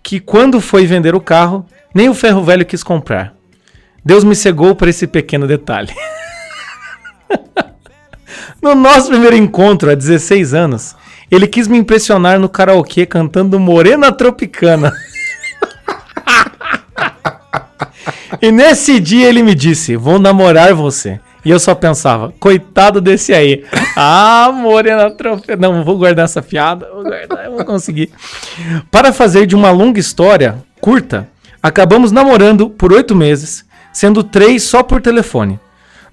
[0.03, 3.33] que, quando foi vender o carro, nem o ferro velho quis comprar.
[4.05, 5.95] Deus me cegou por esse pequeno detalhe.
[8.61, 10.97] no nosso primeiro encontro, há 16 anos,
[11.31, 14.93] ele quis me impressionar no karaokê cantando Morena Tropicana.
[18.41, 21.19] e nesse dia ele me disse: Vou namorar você.
[21.45, 23.65] E eu só pensava, coitado desse aí.
[23.97, 25.69] Ah, Morena Tropicana.
[25.69, 26.89] Não, vou guardar essa piada.
[26.93, 28.11] Vou guardar, eu vou conseguir.
[28.91, 31.29] Para fazer de uma longa história curta,
[31.63, 35.59] acabamos namorando por oito meses, sendo três só por telefone.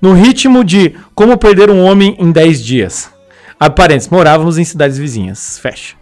[0.02, 3.12] No ritmo de Como Perder um Homem em 10 Dias.
[3.60, 5.60] A parênteses, morávamos em cidades vizinhas.
[5.60, 5.96] Fecha.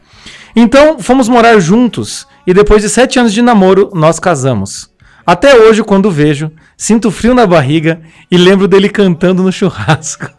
[0.55, 4.89] Então, fomos morar juntos e depois de sete anos de namoro, nós casamos.
[5.25, 10.29] Até hoje, quando vejo, sinto frio na barriga e lembro dele cantando no churrasco.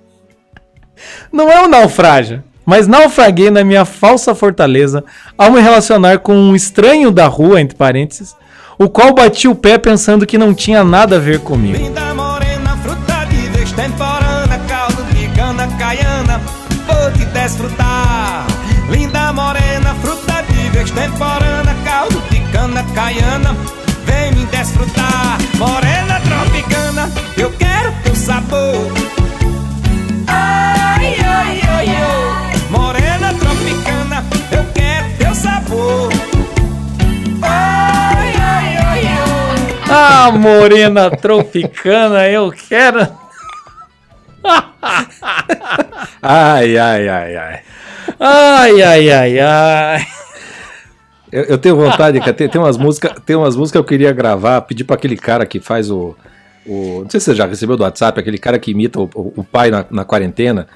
[1.32, 5.02] Não é um naufrágio, mas naufraguei na minha falsa fortaleza
[5.38, 8.36] ao me relacionar com um estranho da rua, entre parênteses,
[8.78, 11.78] o qual bati o pé pensando que não tinha nada a ver comigo.
[17.42, 18.44] Desfrutar.
[18.90, 23.56] Linda morena, fruta de vez temporana, caldo de cana caiana,
[24.04, 25.38] vem me desfrutar.
[25.56, 28.92] Morena tropicana, eu quero teu sabor.
[30.26, 32.60] Ai, ai, ai, ai.
[32.68, 36.12] Morena tropicana, eu quero teu sabor.
[37.42, 37.50] Oh,
[39.92, 43.19] Ah, morena tropicana, eu quero.
[46.22, 47.60] Ai, ai, ai, ai.
[48.18, 50.06] Ai, ai, ai, ai.
[51.32, 52.32] Eu, eu tenho vontade, cara.
[52.32, 55.46] Tem, tem umas músicas, tem umas músicas que eu queria gravar, pedir pra aquele cara
[55.46, 56.16] que faz o,
[56.66, 57.02] o.
[57.02, 59.44] Não sei se você já recebeu do WhatsApp, aquele cara que imita o, o- o
[59.44, 60.66] pai na, na quarentena.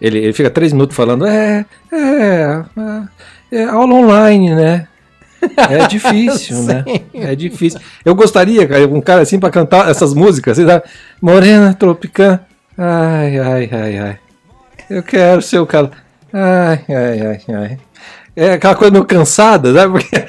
[0.00, 2.62] Ele, ele fica três minutos falando, é, é,
[3.52, 4.86] é, é aula online, né?
[5.56, 6.84] É difícil, né?
[7.14, 7.78] É difícil.
[8.04, 10.84] Eu gostaria, cara, um cara assim pra cantar essas músicas, você sabe?
[11.20, 12.40] Morena, tropicã.
[12.76, 14.18] Ai, ai, ai, ai.
[14.90, 15.90] Eu quero ser o cara.
[16.32, 17.78] Ai, ai, ai, ai.
[18.36, 19.86] É aquela coisa meio cansada, né?
[19.86, 20.26] Porque,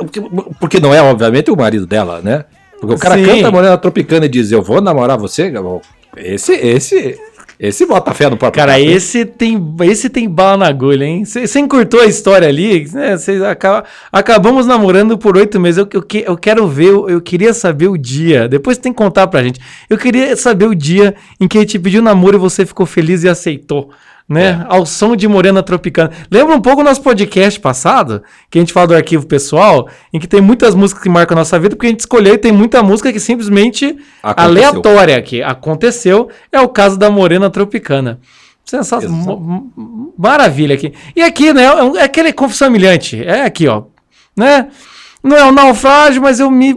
[0.00, 0.20] porque,
[0.60, 2.44] porque não é, obviamente, o marido dela, né?
[2.78, 3.24] Porque o cara Sim.
[3.24, 5.80] canta Morena Tropicana e diz, eu vou namorar você, Gabão.
[6.16, 7.18] Esse, esse,
[7.58, 11.24] esse bota fé no próprio Cara, esse tem, esse tem bala na agulha, hein?
[11.24, 13.16] Você encurtou a história ali, né?
[13.16, 15.78] Cês acaba- acabamos namorando por oito meses.
[15.78, 18.48] Eu, eu, que- eu quero ver, eu, eu queria saber o dia.
[18.48, 19.60] Depois tem que contar pra gente.
[19.88, 23.22] Eu queria saber o dia em que ele te pediu namoro e você ficou feliz
[23.24, 23.90] e aceitou.
[24.26, 24.64] Né?
[24.68, 26.10] Ao som de Morena Tropicana.
[26.30, 30.18] Lembra um pouco o nosso podcast passado, que a gente fala do arquivo pessoal, em
[30.18, 32.50] que tem muitas músicas que marcam a nossa vida, porque a gente escolheu e tem
[32.50, 34.68] muita música que simplesmente Aconteceu.
[34.68, 36.30] aleatória que aconteceu.
[36.50, 38.18] É o caso da Morena Tropicana.
[38.64, 39.66] Sensacional.
[40.16, 40.94] Maravilha aqui.
[41.14, 41.64] E aqui, né?
[41.64, 43.22] É, é aquele confissão humilhante.
[43.22, 43.84] É aqui, ó.
[44.34, 44.68] Né?
[45.22, 46.74] Não é um naufrágio, mas eu me.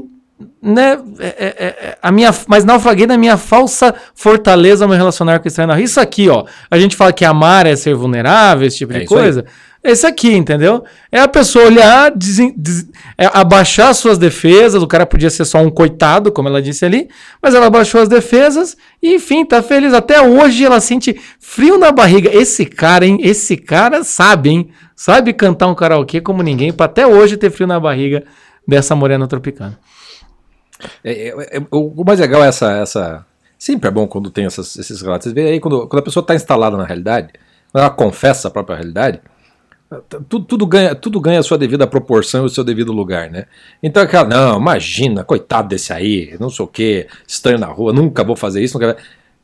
[0.61, 0.99] Né?
[1.19, 5.45] É, é- é- a minha, mas naufraguei na minha falsa fortaleza ao me relacionar com
[5.45, 5.79] o estranho.
[5.79, 6.45] Isso aqui, ó.
[6.69, 9.19] A gente fala que amar é ser vulnerável, esse tipo É de isso aí.
[9.21, 9.45] coisa.
[9.83, 10.83] Esse aqui, entendeu?
[11.11, 14.83] É a pessoa olhar, desen- des- é abaixar suas defesas.
[14.83, 17.07] O cara podia ser só um coitado, como ela disse ali,
[17.41, 19.93] mas ela abaixou as defesas e, enfim, tá feliz.
[19.93, 22.29] Até hoje ela sente frio na barriga.
[22.35, 23.17] Esse cara, hein?
[23.21, 24.69] Esse cara sabe, hein?
[24.95, 28.23] Sabe cantar um karaokê como ninguém, pra até hoje ter frio na barriga
[28.67, 29.79] dessa morena tropicana.
[31.03, 33.25] É, é, é, o mais legal é essa, essa.
[33.57, 35.27] Sempre é bom quando tem essas- esses relatos.
[35.27, 37.29] Você vê aí quando, quando a pessoa está instalada na realidade,
[37.71, 39.19] quando ela confessa a própria realidade,
[40.27, 43.45] tudo, tudo ganha, tudo ganha a sua devida proporção e o seu devido lugar, né?
[43.81, 48.23] Então aquela, não, imagina, coitado desse aí, não sei o que, estranho na rua, nunca
[48.23, 48.97] vou fazer isso, nunca.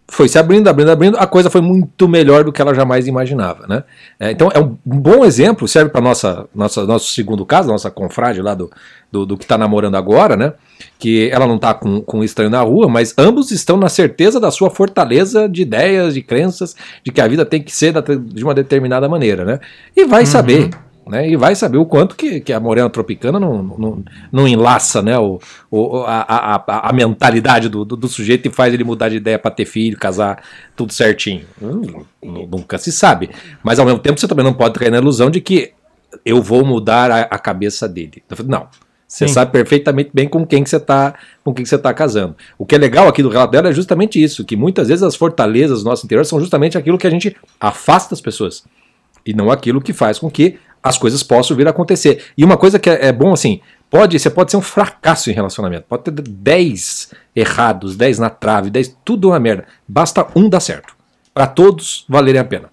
[0.08, 3.66] Foi se abrindo, abrindo, abrindo, a coisa foi muito melhor do que ela jamais imaginava,
[3.68, 3.84] né?
[4.20, 8.42] É, então é um bom exemplo, serve para nossa, nossa nosso segundo caso, nossa confrade
[8.42, 8.70] lá do,
[9.10, 10.54] do, do que está namorando agora, né?
[11.00, 14.52] Que ela não está com, com estranho na rua, mas ambos estão na certeza da
[14.52, 18.44] sua fortaleza de ideias, de crenças, de que a vida tem que ser da- de
[18.44, 19.60] uma determinada maneira, né?
[19.96, 20.70] E vai saber,
[21.08, 21.30] né?
[21.30, 25.18] E vai saber o quanto que, que a morena tropicana não, não, não enlaça, né?
[25.18, 25.40] O,
[25.70, 26.26] o, a,
[26.66, 29.66] a, a, mentalidade do, do, do sujeito e faz ele mudar de ideia para ter
[29.66, 30.44] filho, casar,
[30.76, 31.46] tudo certinho.
[31.62, 33.30] Hum, nu- nunca se sabe.
[33.62, 35.74] Mas ao mesmo tempo você também não pode cair na ilusão de que
[36.26, 38.24] eu vou mudar a, a cabeça dele.
[38.46, 38.68] Não.
[39.08, 39.34] Você Sim.
[39.36, 41.14] sabe perfeitamente bem com quem que você está
[41.44, 42.36] com quem que você tá casando.
[42.58, 45.16] O que é legal aqui do relato dela é justamente isso, que muitas vezes as
[45.16, 48.64] fortalezas do nosso interior são justamente aquilo que a gente afasta das pessoas
[49.24, 52.26] e não aquilo que faz com que as coisas possam vir a acontecer.
[52.38, 55.34] E uma coisa que é, é bom assim, pode, você pode ser um fracasso em
[55.34, 59.66] relacionamento, pode ter 10 errados, 10 na trave, 10 tudo uma merda.
[59.88, 60.94] Basta um dar certo.
[61.34, 62.70] Para todos valerem a pena.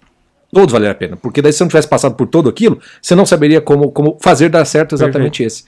[0.51, 3.15] Todos valerem a pena, porque daí se você não tivesse passado por tudo aquilo, você
[3.15, 5.63] não saberia como, como fazer dar certo exatamente esse.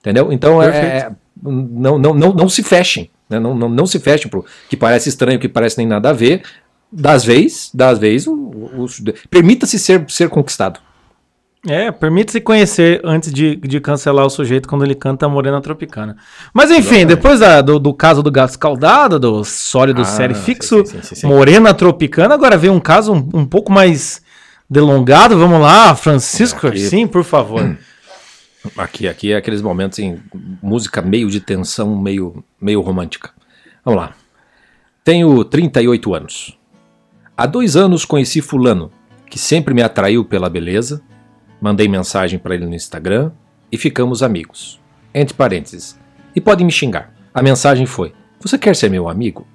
[0.00, 0.32] Entendeu?
[0.32, 0.92] Então é, Perfeito.
[0.92, 3.38] é- não, não, não, não se fechem, né?
[3.38, 6.42] não, não, não se fechem pro que parece estranho, que parece nem nada a ver.
[6.90, 8.26] Das vezes, das vezes,
[9.28, 10.80] permita-se ser, ser conquistado.
[11.68, 16.16] É, permite-se conhecer antes de, de cancelar o sujeito quando ele canta Morena Tropicana.
[16.54, 20.86] Mas enfim, depois da- do, do caso do Gato Escaldado, do sólido Ah, série fixo,
[20.86, 21.26] sim, sim, sim.
[21.26, 24.22] Morena Tropicana, agora vem um caso um, um pouco mais
[24.70, 25.36] delongado.
[25.36, 26.78] Vamos lá, Francisco, Aqui.
[26.78, 27.76] sim, por favor.
[28.76, 30.20] Aqui, aqui é aqueles momentos em
[30.60, 33.30] música meio de tensão, meio, meio romântica.
[33.84, 34.12] Vamos lá.
[35.04, 36.58] Tenho 38 anos.
[37.36, 38.90] Há dois anos conheci Fulano,
[39.30, 41.00] que sempre me atraiu pela beleza.
[41.60, 43.32] Mandei mensagem para ele no Instagram
[43.70, 44.80] e ficamos amigos.
[45.14, 45.98] Entre parênteses.
[46.34, 47.14] E pode me xingar.
[47.32, 49.46] A mensagem foi: Você quer ser meu amigo?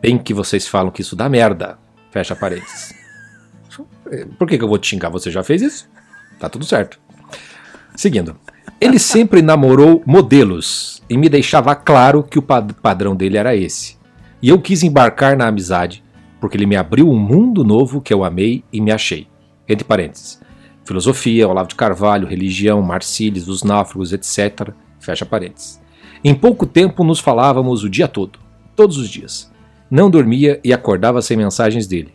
[0.00, 1.78] Bem que vocês falam que isso dá merda.
[2.10, 2.92] Fecha parênteses.
[4.38, 5.10] Por que, que eu vou te xingar?
[5.10, 5.88] Você já fez isso?
[6.38, 6.98] Tá tudo certo.
[7.94, 8.36] Seguindo.
[8.80, 13.96] Ele sempre namorou modelos e me deixava claro que o pad- padrão dele era esse.
[14.40, 16.02] E eu quis embarcar na amizade
[16.40, 19.26] porque ele me abriu um mundo novo que eu amei e me achei.
[19.68, 20.40] Entre parênteses.
[20.88, 24.70] Filosofia, Olavo de Carvalho, religião, Marcílides, os náufragos, etc.
[24.98, 25.78] Fecha parênteses.
[26.24, 28.38] Em pouco tempo nos falávamos o dia todo,
[28.74, 29.52] todos os dias.
[29.90, 32.14] Não dormia e acordava sem mensagens dele.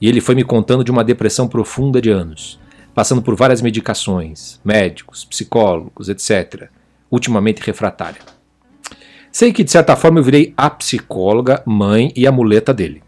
[0.00, 2.58] E ele foi me contando de uma depressão profunda de anos,
[2.94, 6.70] passando por várias medicações, médicos, psicólogos, etc.,
[7.10, 8.20] ultimamente refratária.
[9.30, 13.02] Sei que de certa forma eu virei a psicóloga, mãe e a muleta dele.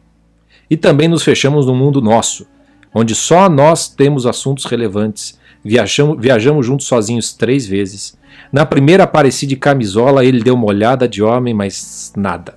[0.68, 2.46] E também nos fechamos num mundo nosso,
[2.94, 5.38] onde só nós temos assuntos relevantes.
[5.64, 8.16] Viajamos, viajamos juntos sozinhos três vezes.
[8.52, 12.54] Na primeira apareci de camisola, ele deu uma olhada de homem, mas nada.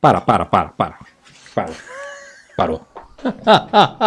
[0.00, 0.94] Para, para, para, para.
[1.54, 1.70] Para.
[2.56, 2.80] Parou.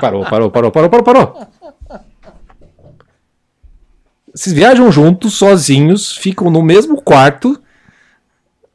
[0.00, 1.46] Parou, parou, parou, parou, parou, parou.
[4.34, 7.58] Vocês viajam juntos, sozinhos, ficam no mesmo quarto.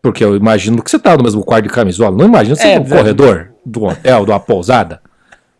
[0.02, 2.16] Porque eu imagino que você tá no mesmo quarto de camisola.
[2.18, 2.98] Não imagino você É, no velho.
[2.98, 5.00] corredor do hotel, de uma pousada.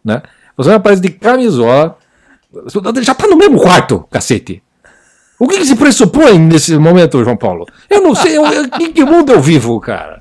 [0.04, 0.22] Né?
[0.58, 1.98] Você aparece de camisola.
[3.02, 4.62] Já tá no mesmo quarto, cacete.
[5.40, 7.66] O que, que se pressupõe nesse momento, João Paulo?
[7.90, 8.38] Eu não sei.
[8.38, 8.46] Eu,
[8.80, 10.20] em que mundo eu vivo, cara?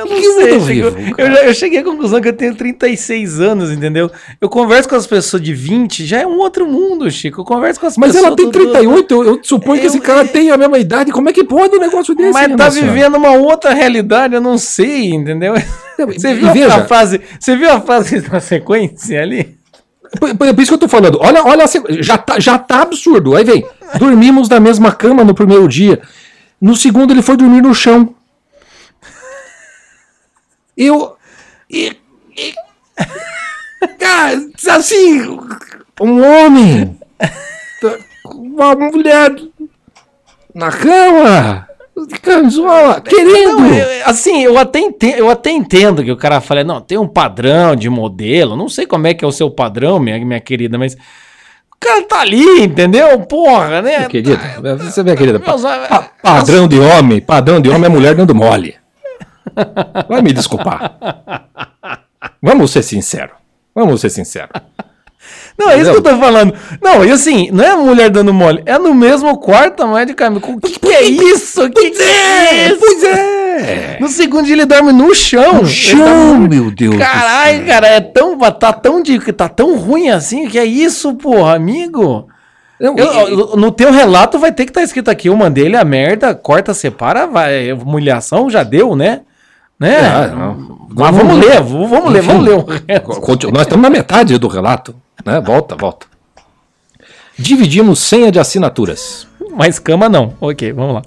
[0.00, 2.32] Eu não Que sei, mundo chegou- vivo, eu, já- eu cheguei à conclusão que eu
[2.32, 4.10] tenho 36 anos, entendeu?
[4.40, 7.40] Eu converso com as pessoas de 20, já é um outro mundo, Chico.
[7.40, 8.26] Eu converso com as Mas pessoas.
[8.26, 11.12] ela tem do- 38, eu, eu suponho que Eu- esse cara tem a mesma idade.
[11.12, 12.32] Como é que pode um negócio desse?
[12.32, 15.54] Mas tá vivendo uma outra realidade, eu não sei, entendeu?
[15.98, 17.20] Você viu veja- a frase?
[17.38, 19.54] Você viu a frase na sequência ali?
[20.18, 21.18] Por, por- isso que eu tô falando.
[21.20, 21.64] Olha, olha,
[22.00, 23.36] já tá, já tá absurdo.
[23.36, 23.64] Aí vem.
[23.98, 26.00] Dormimos na mesma cama no primeiro dia.
[26.60, 28.14] No segundo, ele foi dormir no chão.
[30.82, 31.16] Eu.
[31.70, 31.96] e-
[32.36, 32.54] e-
[33.98, 34.40] cara,
[34.70, 35.20] assim.
[36.00, 36.98] Um homem.
[38.24, 39.30] Uma mulher.
[40.54, 41.66] Na cama.
[42.08, 43.00] De camisola.
[43.02, 43.58] Querendo.
[43.60, 46.96] Não, eu- assim, eu até, entendo, eu até entendo que o cara fala, não, tem
[46.96, 50.40] um padrão de modelo, não sei como é que é o seu padrão, minha, minha
[50.40, 53.20] querida, mas o cara tá ali, entendeu?
[53.20, 54.06] Porra, né?
[54.08, 54.38] Querida,
[54.78, 55.38] você vê, querida.
[55.40, 58.76] pa- pa- padrão de homem, padrão de homem é mulher dando mole.
[60.08, 60.94] Vai me desculpar.
[62.42, 63.34] Vamos ser sinceros.
[63.74, 64.50] Vamos ser sinceros.
[65.58, 66.54] Não, é isso que eu tô falando.
[66.82, 70.14] Não, e assim, não é a mulher dando mole, é no mesmo quarto, mas de
[70.14, 70.46] camisa.
[70.46, 71.64] O que, que é isso?
[71.64, 72.78] O que, que é isso?
[72.80, 73.98] Pois é.
[74.00, 75.54] No segundo dia ele dorme no chão.
[75.54, 75.98] No Ele chão,
[76.42, 76.96] tá- meu Deus.
[76.96, 81.54] Caralho, cara, é tão, tá tão, de, tá tão ruim assim, que é isso, porra,
[81.56, 82.26] amigo?
[82.80, 85.84] Eu- eu- no teu relato vai ter que estar escrito aqui, eu mandei ele a
[85.84, 89.20] merda, corta, separa, vai, humilhação já deu, né?
[89.80, 89.96] Né?
[89.98, 90.78] Ah, não.
[90.94, 92.28] Mas vamos ler, vamos ler, Enfim.
[92.28, 93.50] vamos ler o resto.
[93.50, 94.94] Nós estamos na metade do relato.
[95.24, 95.40] Né?
[95.40, 96.06] Volta, volta.
[97.38, 99.26] Dividimos senha de assinaturas.
[99.56, 100.34] Mas cama não.
[100.40, 101.02] Ok, vamos lá.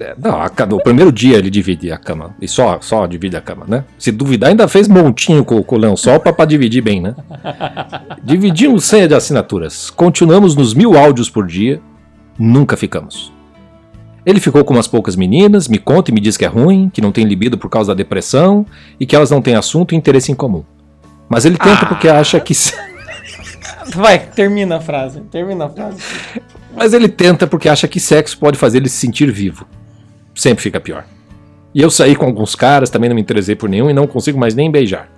[0.00, 2.34] É, Não, a no primeiro dia ele divide a cama.
[2.40, 3.84] E só, só divide a cama, né?
[3.98, 7.14] Se duvidar, ainda fez montinho com, com o lençol pra dividir bem, né?
[8.22, 9.90] Dividimos senha de assinaturas.
[9.90, 11.80] Continuamos nos mil áudios por dia.
[12.38, 13.32] Nunca ficamos.
[14.26, 17.00] Ele ficou com umas poucas meninas, me conta e me diz que é ruim, que
[17.00, 18.64] não tem libido por causa da depressão
[18.98, 20.64] e que elas não têm assunto e interesse em comum.
[21.28, 22.54] Mas ele tenta porque acha que.
[23.94, 25.20] Vai, termina a frase.
[25.30, 25.98] Termina a frase.
[26.74, 29.66] Mas ele tenta porque acha que sexo pode fazer ele se sentir vivo.
[30.34, 31.04] Sempre fica pior.
[31.74, 34.38] E eu saí com alguns caras, também não me interessei por nenhum e não consigo
[34.38, 35.08] mais nem beijar.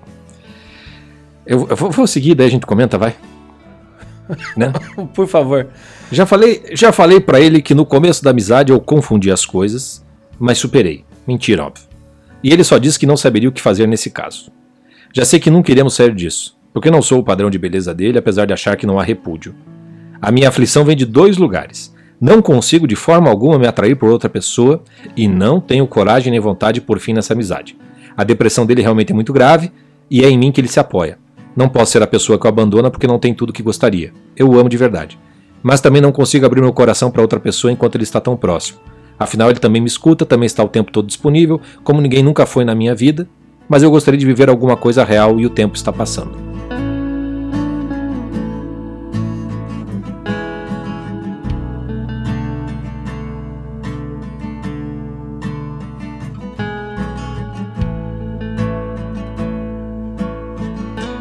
[1.46, 3.14] Eu, eu vou, vou seguir, daí a gente comenta, vai.
[4.56, 4.72] Né?
[5.14, 5.68] Por favor.
[6.10, 10.04] Já falei, já falei para ele que no começo da amizade eu confundi as coisas,
[10.38, 11.04] mas superei.
[11.26, 11.84] Mentira, óbvio.
[12.42, 14.50] E ele só disse que não saberia o que fazer nesse caso.
[15.12, 18.18] Já sei que não queremos sair disso, porque não sou o padrão de beleza dele,
[18.18, 19.54] apesar de achar que não há repúdio.
[20.20, 21.94] A minha aflição vem de dois lugares.
[22.20, 24.82] Não consigo de forma alguma me atrair por outra pessoa
[25.16, 27.76] e não tenho coragem nem vontade de pôr fim nessa amizade.
[28.16, 29.70] A depressão dele realmente é muito grave
[30.10, 31.18] e é em mim que ele se apoia.
[31.56, 34.12] Não posso ser a pessoa que o abandona porque não tem tudo que gostaria.
[34.36, 35.18] Eu o amo de verdade.
[35.62, 38.78] Mas também não consigo abrir meu coração para outra pessoa enquanto ele está tão próximo.
[39.18, 42.64] Afinal, ele também me escuta, também está o tempo todo disponível, como ninguém nunca foi
[42.64, 43.26] na minha vida,
[43.66, 46.55] mas eu gostaria de viver alguma coisa real e o tempo está passando.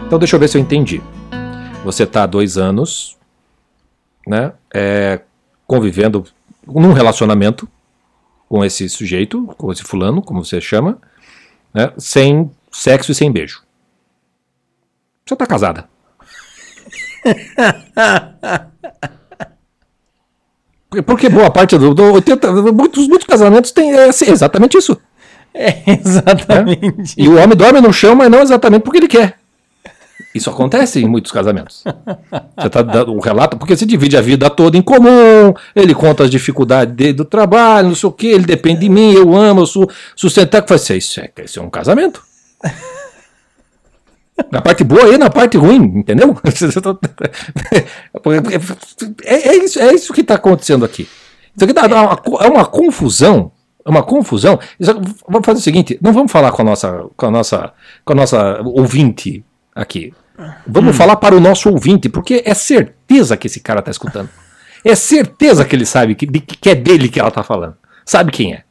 [0.05, 1.01] Então deixa eu ver se eu entendi.
[1.83, 3.17] Você está há dois anos,
[4.27, 5.21] né, é,
[5.67, 6.25] convivendo
[6.65, 7.67] num relacionamento
[8.47, 10.99] com esse sujeito, com esse fulano, como você chama,
[11.73, 13.63] né, sem sexo e sem beijo.
[15.25, 15.89] Você está casada.
[21.05, 24.97] Porque boa parte do, do 80, muitos, muitos casamentos tem é, assim, exatamente isso.
[25.53, 27.15] É, exatamente.
[27.17, 29.39] E o homem dorme no chão, mas não exatamente porque ele quer.
[30.36, 31.81] Isso acontece em muitos casamentos.
[32.57, 36.25] Você tá dando um relato, porque você divide a vida toda em comum, ele conta
[36.25, 39.61] as dificuldades dele do trabalho, não sei o que, ele depende de mim, eu amo,
[39.61, 40.67] eu sou sustentável.
[40.67, 42.21] Faz isso é, isso é um casamento.
[44.51, 46.38] Na parte boa e na parte ruim, entendeu?
[49.23, 51.07] É, é isso, é isso que está acontecendo aqui.
[51.55, 53.53] Isso aqui dá, uma é uma confusão.
[53.86, 54.59] É uma confusão.
[55.29, 57.73] Vamos fazer o seguinte: não vamos falar com a nossa, com a nossa,
[58.03, 60.13] com a nossa ouvinte aqui.
[60.67, 64.29] Vamos falar para o nosso ouvinte, porque é certeza que esse cara está escutando.
[64.83, 67.75] É certeza que ele sabe que, que é dele que ela está falando.
[68.05, 68.63] Sabe quem é?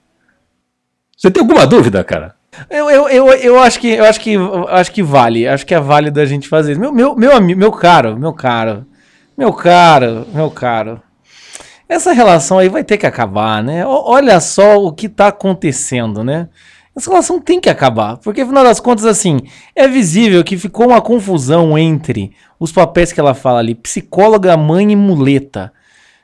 [1.16, 2.34] Você tem alguma dúvida, cara?
[2.70, 5.48] Eu, eu, eu, eu acho que eu acho que eu acho que vale.
[5.48, 6.72] Acho que é válido a gente fazer.
[6.72, 6.80] isso.
[6.80, 8.86] Meu meu meu amigo, meu caro, meu caro.
[9.36, 11.02] Meu caro, meu caro.
[11.88, 13.84] Essa relação aí vai ter que acabar, né?
[13.84, 16.48] Olha só o que tá acontecendo, né?
[16.96, 19.40] Essa relação tem que acabar, porque afinal das contas assim,
[19.74, 24.92] é visível que ficou uma confusão entre os papéis que ela fala ali, psicóloga, mãe
[24.92, 25.72] e muleta.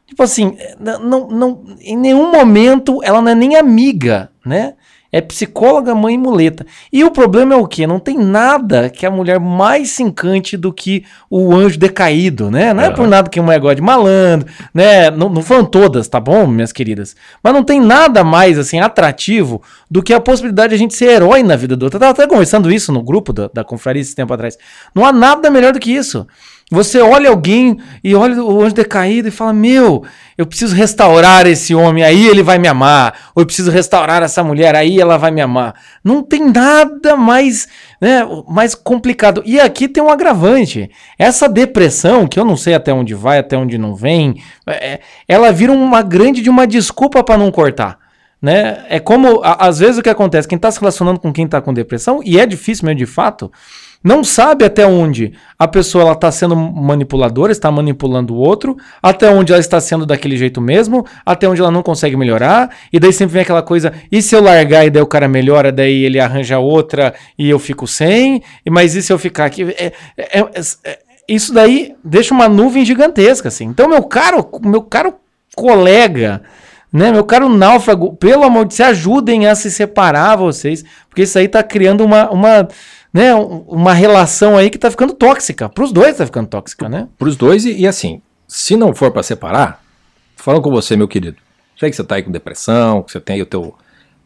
[0.07, 4.75] Tipo assim, não, não, não- em nenhum momento ela não é nem amiga, né?
[5.13, 6.65] É psicóloga, mãe e muleta.
[6.93, 7.87] E o problema é o quê?
[7.87, 12.73] Não tem nada que a mulher mais se encante do que o anjo decaído, né?
[12.73, 12.91] Não é, É.
[12.91, 15.11] por nada que a mulher gosta de malandro, né?
[15.11, 17.17] Não, não foram todas, tá bom, minhas queridas?
[17.43, 21.07] Mas não tem nada mais, assim, atrativo do que a possibilidade de a gente ser
[21.11, 21.97] herói na vida do outro.
[21.97, 24.57] Eu tava até conversando isso no grupo da, da confraria esse tempo atrás.
[24.95, 26.27] Não há nada melhor do que isso.
[26.73, 30.05] Você olha alguém e olha o anjo decaído e fala: Meu,
[30.39, 33.13] eu preciso restaurar esse homem, aí ele vai me amar.
[33.35, 35.75] Ou eu preciso restaurar essa mulher, aí ela vai me amar.
[36.05, 37.67] Não tem nada mais,
[38.01, 39.43] né, mais complicado.
[39.45, 40.89] E aqui tem um agravante.
[41.19, 45.51] Essa depressão, que eu não sei até onde vai, até onde não vem, é- ela
[45.51, 47.99] vira uma grande de uma desculpa para não cortar.
[48.41, 48.85] Né?
[48.89, 51.61] É como, a- às vezes, o que acontece, quem está se relacionando com quem está
[51.61, 53.51] com depressão, e é difícil mesmo de fato,
[54.03, 59.53] não sabe até onde a pessoa está sendo manipuladora, está manipulando o outro, até onde
[59.53, 63.35] ela está sendo daquele jeito mesmo, até onde ela não consegue melhorar, e daí sempre
[63.35, 66.59] vem aquela coisa, e se eu largar e daí o cara melhora, daí ele arranja
[66.59, 69.65] outra e eu fico sem, mas e se eu ficar aqui?
[69.79, 70.99] É- é- é- é-
[71.29, 73.67] isso daí deixa uma nuvem gigantesca, assim.
[73.67, 75.15] Então, meu caro, meu caro
[75.55, 76.43] colega,
[76.93, 81.23] né, meu caro náufrago, pelo amor de Deus, se ajudem a se separar vocês, porque
[81.23, 82.69] isso aí tá criando uma, uma,
[83.13, 85.69] né, um- uma relação aí que tá ficando tóxica.
[85.69, 87.09] Pros dois tá ficando tóxica, né?
[87.19, 89.83] Para os dois, e, e assim, se não for para separar,
[90.37, 91.37] falando com você, meu querido.
[91.79, 93.75] Sei que você tá aí com depressão, que você tem aí o teu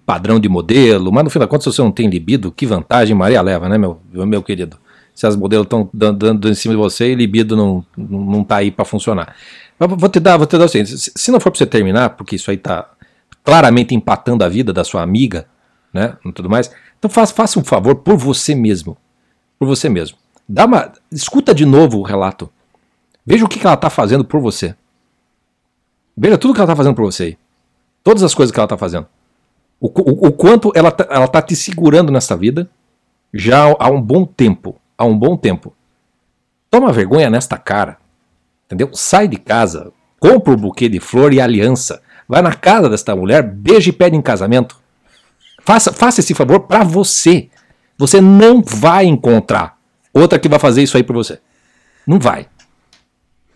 [0.04, 3.16] padrão de modelo, mas no fim da conta, se você não tem libido, que vantagem
[3.16, 4.76] Maria leva, né, meu, meu querido?
[5.14, 8.44] Se as modelos estão dando, dando em cima de você e libido não, não, não
[8.44, 9.34] tá aí para funcionar.
[9.78, 11.66] Mas vou te dar, vou te dar o seguinte: se, se não for para você
[11.66, 12.90] terminar, porque isso aí tá
[13.44, 15.46] claramente empatando a vida da sua amiga,
[15.92, 16.70] né, e tudo mais,
[17.04, 18.96] então faça, faça um favor por você mesmo.
[19.58, 20.16] Por você mesmo.
[20.48, 22.48] Dá uma, escuta de novo o relato.
[23.26, 24.74] Veja o que, que ela está fazendo por você.
[26.16, 27.24] Veja tudo que ela está fazendo por você.
[27.24, 27.38] aí.
[28.02, 29.06] Todas as coisas que ela está fazendo.
[29.78, 32.70] O, o- o quanto ela tá, ela tá te segurando nessa vida
[33.32, 34.76] já há um bom tempo.
[34.96, 35.74] Há um bom tempo.
[36.70, 37.98] Toma vergonha nesta cara.
[38.66, 38.88] Entendeu?
[38.94, 39.92] Sai de casa.
[40.18, 42.00] Compra o buquê de flor e aliança.
[42.26, 44.82] Vai na casa desta mulher, beija e pede em casamento.
[45.64, 47.48] Faça, faça esse favor para você.
[47.98, 49.76] Você não vai encontrar
[50.12, 51.38] outra que vai fazer isso aí por você.
[52.06, 52.46] Não vai.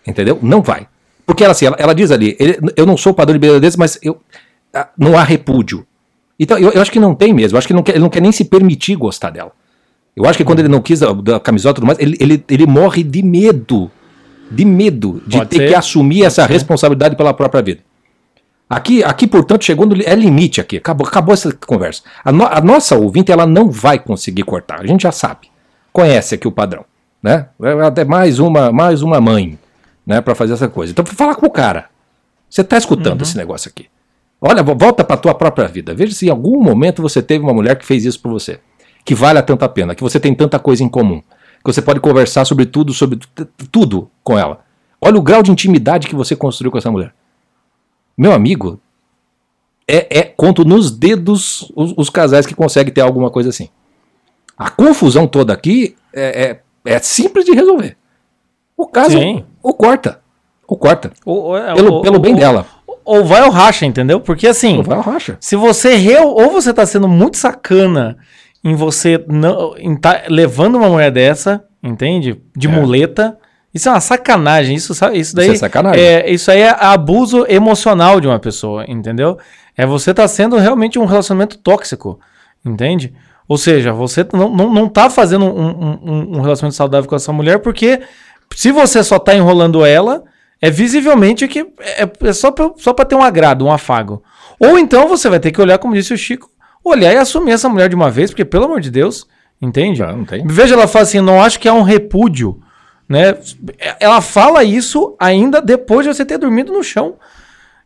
[0.06, 0.38] Entendeu?
[0.42, 0.86] Não vai.
[1.26, 3.78] Porque ela, assim, ela, ela diz ali, ele- eu não sou padrão de beleza desse,
[3.78, 4.20] mas eu,
[4.72, 5.86] ah, não há repúdio.
[6.40, 7.56] Então, eu, eu acho que não tem mesmo.
[7.56, 9.52] Eu acho que ele não, quer, ele não quer nem se permitir gostar dela.
[10.16, 12.44] Eu acho que quando ele não quis da, da camisola e tudo mais, ele, ele,
[12.48, 13.90] ele morre de medo.
[14.50, 15.68] De medo de Pode ter ser.
[15.68, 17.80] que assumir essa responsabilidade pela própria vida.
[18.68, 20.76] Aqui, aqui, portanto, chegou no é limite aqui.
[20.76, 22.02] Acabou, acabou essa conversa.
[22.24, 24.80] A, no- a nossa ouvinte, ela não vai conseguir cortar.
[24.80, 25.48] A gente já sabe.
[25.92, 26.84] Conhece aqui o padrão,
[27.22, 27.46] né?
[27.62, 29.58] É até mais uma, mais uma mãe,
[30.06, 30.92] né, para fazer essa coisa.
[30.92, 31.86] Então, fala com o cara.
[32.48, 33.86] Você tá escutando esse negócio aqui?
[34.40, 35.94] Olha, vo- volta para tua própria vida.
[35.94, 38.60] Veja se em algum momento você teve uma mulher que fez isso por você,
[39.04, 42.00] que vale a tanta pena, que você tem tanta coisa em comum, que você pode
[42.00, 43.18] conversar sobre tudo, sobre
[43.72, 44.60] tudo com ela.
[45.00, 47.12] Olha o grau de intimidade que você construiu com essa mulher.
[48.18, 48.80] Meu amigo,
[49.86, 53.68] é, é conto nos dedos os, os casais que conseguem ter alguma coisa assim.
[54.56, 57.96] A confusão toda aqui é, é, é simples de resolver.
[58.76, 59.44] O caso, Sim.
[59.62, 60.20] o corta.
[60.66, 61.12] O corta.
[61.24, 62.66] Ou, ou- Pelo, ou- pelo bem ou- dela.
[63.04, 64.20] Ou vai ou racha, entendeu?
[64.20, 64.76] Porque assim.
[64.76, 65.38] Não vai ao racha.
[65.40, 68.18] Se você ou você tá sendo muito sacana
[68.62, 72.38] em você não em tá levando uma mulher dessa, entende?
[72.54, 72.70] De É.
[72.70, 73.38] muleta,
[73.78, 74.74] isso é uma sacanagem.
[74.76, 76.02] Isso, isso daí é sacanagem.
[76.02, 79.38] É, isso aí é abuso emocional de uma pessoa, entendeu?
[79.76, 82.18] É você tá sendo realmente um relacionamento tóxico,
[82.64, 83.14] entende?
[83.46, 87.32] Ou seja, você não, não, não tá fazendo um, um- um- relacionamento saudável com essa
[87.32, 88.00] mulher porque
[88.54, 90.22] se você só tá enrolando ela,
[90.60, 94.22] é visivelmente que é, é só pra, só pra ter um agrado, um afago.
[94.60, 96.50] Ou então você vai ter que olhar, como disse o Chico,
[96.84, 99.26] olhar e assumir essa mulher de uma vez, porque pelo amor de Deus,
[99.62, 100.02] entende?
[100.02, 100.44] Não tem.
[100.46, 102.60] Veja, ela fala assim, não acho que há um repúdio,
[103.08, 103.36] né?
[103.98, 107.16] Ela fala isso ainda depois de você ter dormido no chão.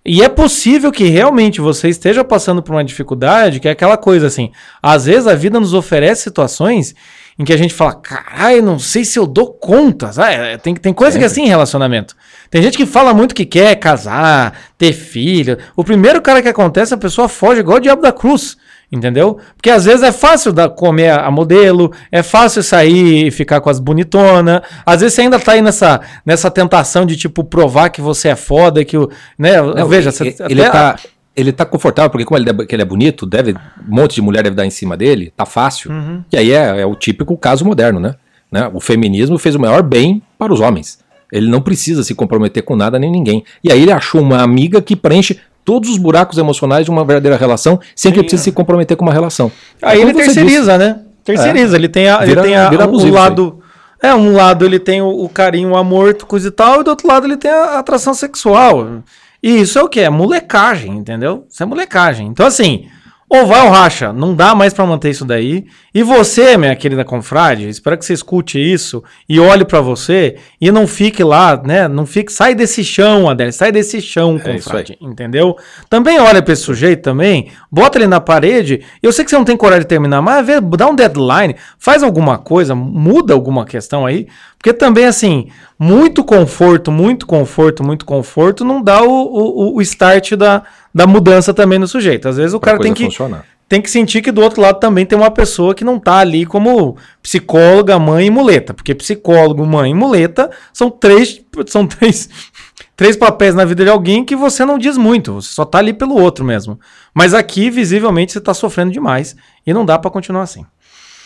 [0.05, 4.27] E é possível que realmente você esteja passando por uma dificuldade, que é aquela coisa
[4.27, 4.51] assim.
[4.83, 6.93] Às vezes a vida nos oferece situações
[7.39, 10.13] em que a gente fala, caralho, não sei se eu dou conta.
[10.13, 10.35] Sabe?
[10.35, 12.17] É, Tem, tem coisa que é assim em relacionamento.
[12.51, 15.57] Tem gente que fala muito que quer casar, ter filho.
[15.77, 18.57] O primeiro cara que acontece, a pessoa foge igual o diabo da cruz.
[18.93, 19.39] Entendeu?
[19.57, 23.71] Porque às vezes é fácil da, comer a modelo, é fácil sair e ficar com
[23.71, 24.61] as bonitonas.
[24.85, 28.37] Às vezes você ainda tá aí nessa, nessa tentação de, tipo, provar que você é
[28.37, 29.09] foda, que o.
[29.39, 29.63] Né?
[29.63, 30.97] Não, Veja, ele, você, ele tá,
[31.35, 33.57] ele tá confortável, porque como ele é, que ele é bonito, deve, um
[33.97, 35.91] monte de mulher deve dar em cima dele, tá fácil.
[35.91, 36.23] Uhum.
[36.31, 38.15] E aí é, é o típico caso moderno, né?
[38.51, 38.71] né?
[38.75, 40.99] O feminismo fez o maior bem para os homens.
[41.33, 43.43] Ele não precisa se comprometer com nada nem ninguém.
[43.65, 47.37] E aí ele achou uma amiga que preenche todos os buracos emocionais de uma verdadeira
[47.37, 49.51] relação, sem que ele precise se comprometer com uma relação.
[49.81, 51.01] Aí É ele terceiriza, né?
[51.25, 51.77] Terceiriza.
[51.77, 53.59] Ele tem, a, ele Vira- tem a- um abusivo lado.
[54.03, 56.89] É, um lado ele tem o, o carinho, o amor, coisa e tal, e do
[56.91, 59.03] outro lado ele tem a atração sexual.
[59.41, 60.01] E isso é o que?
[60.01, 61.47] É molecagem, entendeu?
[61.49, 62.27] Isso é molecagem.
[62.27, 62.87] Então, assim,
[63.35, 65.65] ou vai ou racha, não dá mais pra manter isso daí.
[65.95, 70.71] E você, minha querida confrade, espero que você escute isso e olhe pra você e
[70.71, 71.89] não fique lá, né?
[71.89, 75.57] Não fique, sai desse chão, Adélio, sai desse chão, É confrade, entendeu?
[75.89, 78.83] Também olha pra esse sujeito também, bota ele na parede.
[79.03, 82.03] Eu sei que você não tem coragem de terminar, mas vê, dá um deadline, faz
[82.03, 84.29] alguma coisa, muda alguma questão aí,
[84.63, 90.35] porque também assim, muito conforto, muito conforto, muito conforto não dá o, o, o start
[90.35, 90.63] da,
[90.95, 92.29] da mudança também no sujeito.
[92.29, 93.45] Às vezes o Pra cara tem que funcionar.
[93.69, 96.47] tem que sentir que do outro lado também tem uma pessoa que não tá ali
[96.47, 98.73] como psicóloga, mãe e muleta.
[98.73, 102.29] Porque psicólogo, mãe e muleta são três, são três,
[102.95, 105.35] três papéis na vida de alguém que você não diz muito.
[105.43, 106.79] Você só tá ali pelo outro mesmo.
[107.13, 109.35] Mas aqui, visivelmente, você tá sofrendo demais.
[109.67, 110.65] E não dá pra continuar assim.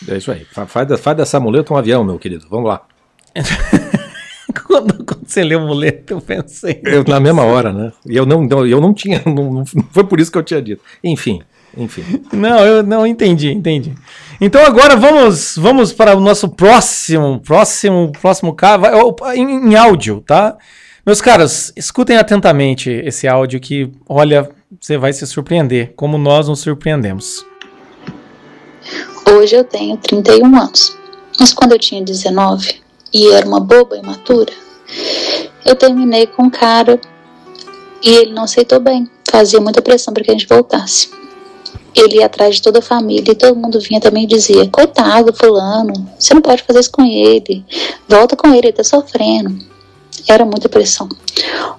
[0.07, 0.43] É isso aí.
[0.51, 2.47] Fa- Faz, faz dessa muleta um avião, meu querido.
[2.49, 2.81] Vamos lá.
[4.65, 6.81] quando, quando você leu muleta, eu pensei.
[6.83, 7.91] Eu, na mesma hora, né?
[8.05, 10.81] E eu não, eu não tinha, não, não foi por isso que eu tinha dito.
[11.03, 11.41] Enfim,
[11.75, 12.03] enfim.
[12.31, 13.93] Não, eu não entendi, entendi.
[14.39, 18.83] Então agora vamos, vamos para o nosso próximo, próximo, próximo caso,
[19.35, 20.57] em, em áudio, tá?
[21.05, 26.59] Meus caros, escutem atentamente esse áudio que, olha, você vai se surpreender, como nós nos
[26.59, 27.45] surpreendemos.
[29.25, 30.97] Hoje eu tenho 31 anos,
[31.39, 34.51] mas quando eu tinha 19 e era uma boba imatura,
[35.65, 36.99] eu terminei com um cara
[38.01, 39.07] e ele não aceitou bem.
[39.29, 41.09] Fazia muita pressão para que a gente voltasse.
[41.93, 45.33] Ele ia atrás de toda a família e todo mundo vinha também e dizia: Coitado,
[45.33, 47.65] Fulano, você não pode fazer isso com ele,
[48.07, 49.57] volta com ele, ele tá sofrendo.
[50.27, 51.07] Era muita pressão.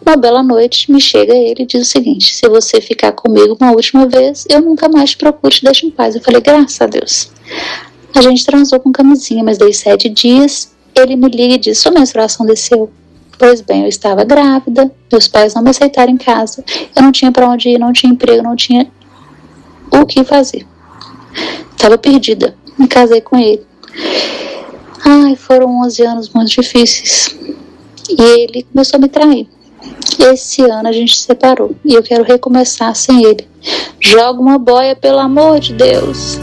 [0.05, 3.73] Uma bela noite, me chega ele e diz o seguinte: Se você ficar comigo uma
[3.73, 6.15] última vez, eu nunca mais te procuro, te deixo em paz.
[6.15, 7.31] Eu falei: Graças a Deus.
[8.15, 10.73] A gente transou com camisinha, mas dei sete dias.
[11.03, 12.91] Ele me liga e diz: Sua menstruação desceu.
[13.39, 17.31] Pois bem, eu estava grávida, meus pais não me aceitaram em casa, eu não tinha
[17.31, 18.91] para onde ir, não tinha emprego, não tinha
[19.93, 20.67] o que fazer.
[21.71, 23.65] Estava perdida, me casei com ele.
[25.05, 27.37] Ai, foram 11 anos muito difíceis.
[28.11, 29.49] E ele começou a me trair.
[30.19, 33.47] Esse ano a gente se separou e eu quero recomeçar sem ele.
[34.01, 36.39] Joga uma boia, pelo amor de Deus.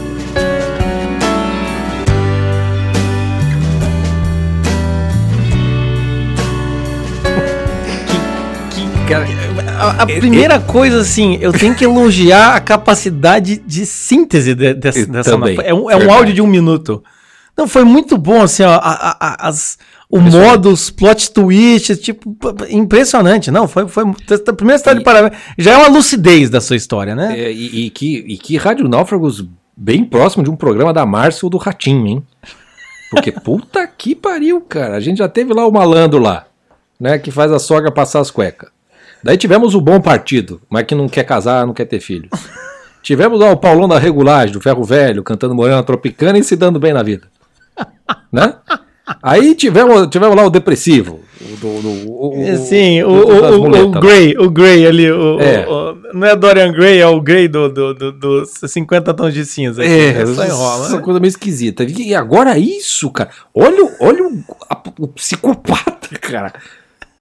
[9.78, 14.98] A, a primeira coisa, assim, eu tenho que elogiar a capacidade de síntese de- dessa,
[15.00, 17.02] Eu dessa também, É um, é um áudio de um minuto.
[17.56, 19.78] Não, foi muito bom, assim, ó, a- a- as,
[20.10, 22.36] o modo, os plot twists, tipo,
[22.68, 23.50] impressionante.
[23.50, 25.40] Não, foi, foi, a primeira história de parabéns.
[25.56, 27.38] Já é uma lucidez da sua história, né?
[27.38, 29.44] É, e, e que, e que Rádio Náufragos
[29.76, 32.22] bem próximo de um programa da Márcia ou do Ratinho, hein?
[33.10, 34.96] Porque puta que pariu, cara.
[34.96, 36.44] A gente já teve lá o malandro lá,
[37.00, 37.18] né?
[37.18, 38.68] Que faz a sogra passar as cuecas.
[39.26, 42.30] Daí tivemos o bom partido, mas que não quer casar, não quer ter filhos.
[43.02, 46.78] tivemos lá o Paulão da Regulagem, do Ferro Velho, cantando Morena Tropicana e se dando
[46.78, 47.26] bem na vida.
[48.32, 48.54] Né?
[49.22, 51.20] Aí tivemos, tivemos lá o Depressivo.
[51.40, 54.00] O, do, do- o- Sim, o, do- o, o, muletas o lá.
[54.00, 55.66] Gray, o Gray ali, o, É.
[56.12, 59.82] não é Dorian Gray, é o Gray do, do, do, dos 50 tons de cinza.
[59.82, 60.26] aqui, É, né?
[60.26, 61.02] só enrola, essa né?
[61.02, 61.84] coisa meio esquisita.
[61.84, 63.30] E agora isso, cara.
[63.54, 66.52] Olha, olha o, a- o psicopata, cara.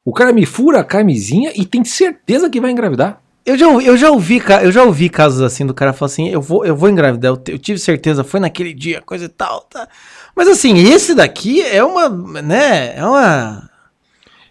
[0.06, 3.20] O cara me fura a camisinha e tem certeza que vai engravidar.
[3.46, 6.30] Eu já, ouvi- eu já ouvi, eu já ouvi casos assim do cara falar assim,
[6.30, 9.62] eu vou, eu vou engravidar, eu, eu tive certeza, foi naquele dia, coisa e tal,
[9.62, 9.88] tá.
[10.36, 12.08] Mas assim, esse daqui é uma,
[12.42, 13.70] né, é uma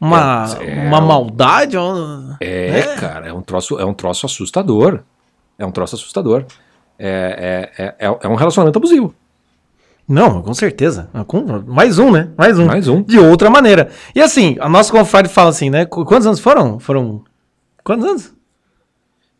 [0.00, 2.82] uma, É, é uma um- maldade, uma- É, né?
[2.96, 5.00] cara, é um troço, é um troço assustador.
[5.58, 6.44] É um troço assustador.
[6.98, 9.14] É, é, é, é- é um relacionamento abusivo.
[10.06, 11.08] Não, com certeza.
[11.66, 12.28] Mais um, né?
[12.36, 12.66] Mais um.
[12.66, 13.02] Mais um.
[13.02, 13.88] De outra maneira.
[14.14, 15.86] E assim, a nossa confrade fala assim, né?
[15.86, 16.78] qu- Quantos anos foram?
[16.78, 17.22] Foram.
[17.82, 18.34] Quantos anos?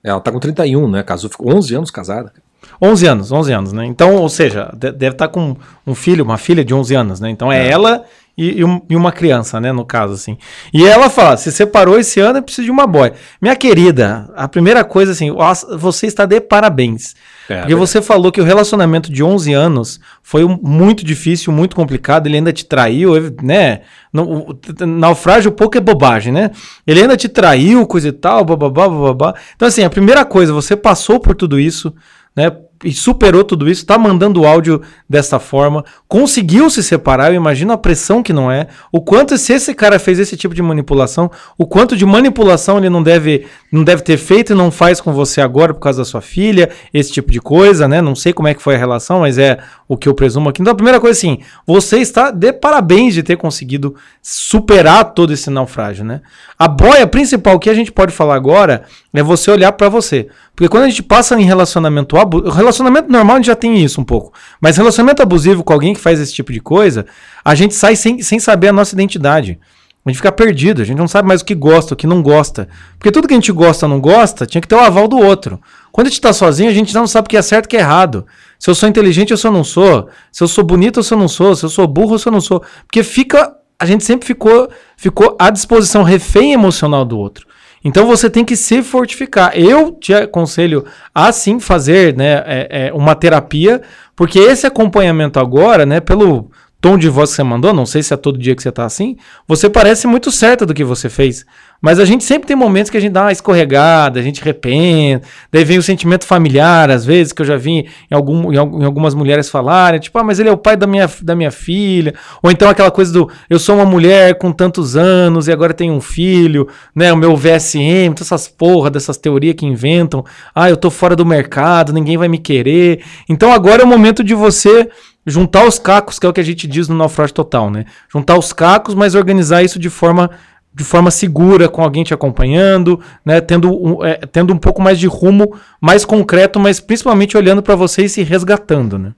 [0.03, 1.03] Ela tá com 31, né?
[1.03, 2.33] Casou, ficou 11 anos casada.
[2.81, 3.85] 11 anos, 11 anos, né?
[3.85, 5.55] Então, ou seja, de- deve estar com
[5.87, 7.29] um filho, uma filha de 11 anos, né?
[7.29, 7.71] Então é, É.
[7.71, 8.05] ela
[8.37, 9.71] e, e um- e uma criança, né?
[9.71, 10.39] No caso, assim.
[10.73, 13.13] E ela fala: se separou esse ano, eu preciso de uma boy.
[13.41, 15.31] Minha querida, a primeira coisa, assim,
[15.79, 17.15] você está de parabéns.
[17.49, 21.77] É, Porque você falou que o relacionamento de 11 anos foi um- muito difícil, muito
[21.77, 23.81] complicado, ele ainda te traiu, né?
[24.13, 26.51] No- o- naufrágio pouco é bobagem, né?
[26.87, 29.35] Ele ainda te traiu, coisa e tal, bababá, bababá.
[29.55, 31.95] Então, assim, a primeira coisa, você passou por tudo isso,
[32.35, 32.51] né?
[32.83, 37.79] E superou tudo isso, tá mandando áudio dessa forma, conseguiu se separar, eu imagino a
[37.79, 41.67] pressão que não é, o quanto se esse cara fez esse tipo de manipulação, o
[41.67, 45.41] quanto de manipulação ele não deve, não deve ter feito e não faz com você
[45.41, 48.03] agora por causa da sua filha, esse tipo de coisa, né?
[48.03, 49.59] Não sei como é que foi a relação, mas é
[49.89, 50.61] o que eu presumo aqui.
[50.61, 55.51] Então, a primeira coisa assim, você está de parabéns de ter conseguido superar todo esse
[55.51, 56.21] naufrágio, né?
[56.65, 60.29] A boia principal que a gente pode falar agora é você olhar pra você.
[60.57, 64.01] Porque quando a gente passa em relacionamento abusivo, relacionamento normal a gente já tem isso
[64.01, 67.05] um pouco, mas relacionamento abusivo com alguém que faz esse tipo de coisa,
[67.45, 69.61] a gente sai sem, sem saber a nossa identidade.
[70.07, 72.23] A gente fica perdido, a gente não sabe mais o que gosta, o que não
[72.23, 72.67] gosta.
[72.99, 75.61] Porque tudo que a gente gosta não gosta, tinha que ter o aval do outro.
[75.93, 77.69] Quando a gente tá sozinho, a gente não sabe o que é certo e o
[77.69, 78.25] que é errado.
[78.59, 80.09] Se eu sou inteligente ou se eu não sou.
[80.33, 81.55] Se eu sou bonito ou se eu não sou.
[81.55, 82.63] Se eu sou burro ou se eu não sou.
[82.87, 83.55] Porque fica.
[83.85, 84.67] A gente sempre ficou,
[84.97, 87.47] ficou à disposição, refém emocional do outro.
[87.85, 89.53] Então você tem que se fortificar.
[89.55, 93.83] Eu te aconselho a sim fazer né, é, é, uma terapia,
[94.17, 96.51] porque esse acompanhamento agora, né, pelo
[96.85, 98.85] tom de voz que você mandou, não sei se é todo dia que você tá
[98.85, 99.17] assim,
[99.49, 101.47] você parece muito certa do que você fez.
[101.81, 105.23] Mas a gente sempre tem momentos que a gente dá uma escorregada, a gente arrepende,
[105.51, 107.71] daí vem o sentimento familiar, às vezes, que eu já vi
[108.11, 110.77] em, algum, em, al- em algumas mulheres falarem, tipo, ah, mas ele é o pai
[110.77, 112.13] da minha, da minha filha,
[112.43, 115.95] ou então aquela coisa do, eu sou uma mulher com tantos anos e agora tenho
[115.95, 120.23] um filho, né, o meu VSM, todas essas porra dessas teorias que inventam,
[120.55, 123.03] ah, eu tô fora do mercado, ninguém vai me querer.
[123.27, 124.91] Então agora é o momento de você
[125.27, 127.87] juntar os cacos, que é o que a gente diz no naufrágio total, né?
[128.13, 130.31] Juntar os cacos, mas organizar isso de forma
[130.77, 133.41] de forma segura, com alguém te acompanhando, né?
[133.41, 137.77] Tendo um, é, tendo um pouco mais de rumo, mais concreto, mas principalmente olhando para
[137.77, 139.15] você e se resgatando, né?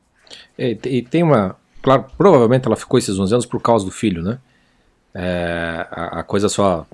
[0.58, 1.56] E, e tem uma.
[1.82, 4.38] Claro, provavelmente ela ficou esses 11 anos por causa do filho, né?
[5.14, 6.86] É, a, a coisa só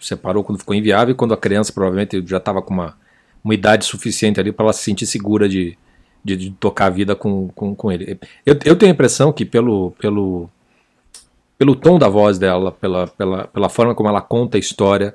[0.00, 2.96] separou quando ficou inviável quando a criança provavelmente já estava com uma,
[3.44, 5.76] uma idade suficiente ali para ela se sentir segura de,
[6.24, 8.18] de, de tocar a vida com, com, com ele.
[8.44, 10.48] Eu, eu tenho a impressão que pelo, pelo,
[11.58, 15.14] pelo tom da voz dela, pela, pela, pela forma como ela conta a história,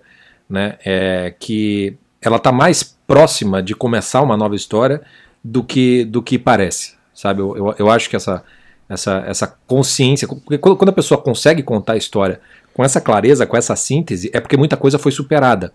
[0.49, 5.01] né, é que ela está mais próxima de começar uma nova história
[5.43, 7.41] do que, do que parece, sabe?
[7.41, 8.43] Eu, eu, eu acho que essa,
[8.89, 12.39] essa, essa consciência, porque quando quando a pessoa consegue contar a história
[12.73, 15.71] com essa clareza, com essa síntese, é porque muita coisa foi superada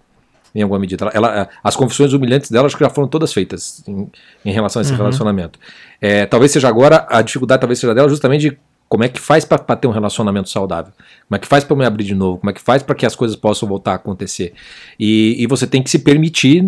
[0.54, 1.10] em alguma medida.
[1.14, 4.10] Ela, as confissões humilhantes dela acho que já foram todas feitas em,
[4.44, 5.58] em relação a esse relacionamento.
[6.00, 9.44] É, talvez seja agora, a dificuldade talvez seja dela justamente de como é que faz
[9.44, 10.92] para ter um relacionamento saudável?
[11.28, 12.38] Como é que faz para me abrir de novo?
[12.38, 14.52] Como é que faz para que as coisas possam voltar a acontecer?
[14.98, 16.64] E, e você tem que se permitir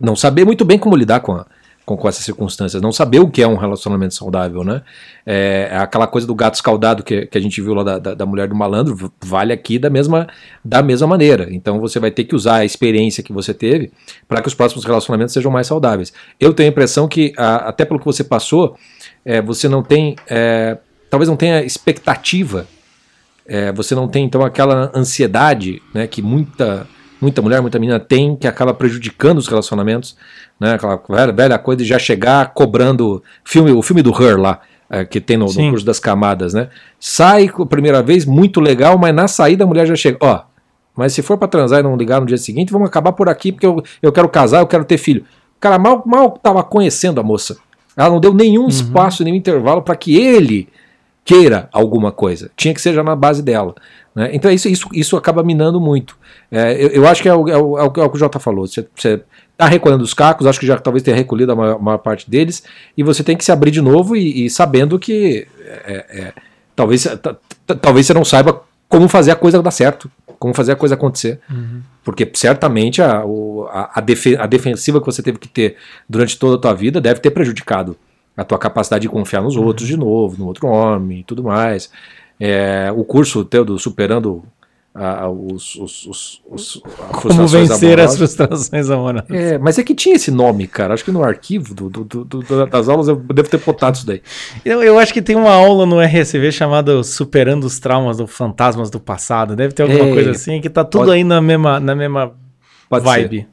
[0.00, 1.46] não saber muito bem como lidar com, a-
[1.88, 4.82] com, com essas circunstâncias, não saber o que é um relacionamento saudável, né?
[5.24, 8.26] É, aquela coisa do gato escaldado que, que a gente viu lá da, da, da
[8.26, 10.28] mulher do malandro, vale aqui da mesma,
[10.62, 11.48] da mesma maneira.
[11.50, 13.90] Então você vai ter que usar a experiência que você teve
[14.28, 16.12] para que os próximos relacionamentos sejam mais saudáveis.
[16.38, 18.76] Eu tenho a impressão que, a- até pelo que você passou,
[19.24, 20.14] é, você não tem.
[20.28, 20.76] é,
[21.08, 22.66] talvez não tenha expectativa
[23.46, 26.86] é, você não tem então aquela ansiedade né, que muita,
[27.20, 30.16] muita mulher, muita menina tem, que acaba prejudicando os relacionamentos,
[30.58, 34.60] né, aquela velha, velha coisa de já chegar cobrando filme, o filme do Her lá,
[34.90, 36.68] é, que tem no, no curso das camadas, né?
[36.98, 40.42] Sai a primeira vez, muito legal, mas na saída a mulher já chega, ó,
[40.96, 43.52] mas se for para transar e não ligar no dia seguinte, vamos acabar por aqui,
[43.52, 45.24] porque eu, eu quero casar, eu quero ter filho.
[45.56, 47.56] O cara mal, mal tava conhecendo a moça.
[47.96, 50.68] Ela não deu nenhum espaço, nenhum intervalo para que ele
[51.28, 52.50] queira alguma coisa.
[52.56, 53.74] Tinha que ser já na base dela.
[54.14, 54.30] Né?
[54.32, 56.16] Então isso, isso, isso acaba minando muito.
[56.50, 58.66] É, eu, eu acho que é o, é, o, é o que o Jota falou.
[58.66, 58.88] Você
[59.52, 62.62] está recolhendo os cacos, acho que já talvez tenha recolhido a maior, maior parte deles,
[62.96, 66.32] e você tem que se abrir de novo e, e sabendo que é, é,
[66.74, 67.06] talvez,
[67.82, 71.40] talvez você não saiba como fazer a coisa dar certo, como fazer a coisa acontecer.
[72.02, 74.02] Porque certamente a, a, a,
[74.38, 75.76] a defensiva que você teve que ter
[76.08, 77.98] durante toda a tua vida deve ter prejudicado
[78.38, 81.90] a tua capacidade de confiar nos outros de novo, no outro homem e tudo mais.
[82.40, 84.44] É, o curso teu do Superando
[84.94, 86.82] a- os, os, os,
[87.22, 89.30] Como vencer as frustrações amorosas.
[89.30, 90.94] É, mas é que tinha esse nome, cara.
[90.94, 94.22] Acho que no arquivo do, do- do- das aulas eu devo ter botado isso daí.
[94.64, 98.88] Eu, eu acho que tem uma aula no RSV chamada Superando os Traumas do Fantasmas
[98.90, 99.54] do Passado.
[99.54, 102.32] Deve ter alguma É, coisa assim, que tá tudo pode- aí na mesma, na mesma
[102.90, 103.46] vibe.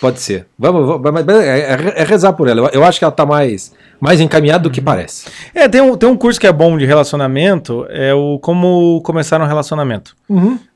[0.00, 0.46] Pode ser.
[0.58, 2.70] Vamos, vamos é, é- é rezar por ela.
[2.72, 5.26] Eu, acho que ela tá mais, mais encaminhada do que parece.
[5.54, 9.40] É, tem um, tem um curso que é bom de relacionamento, é o Como Começar
[9.42, 10.16] um Relacionamento.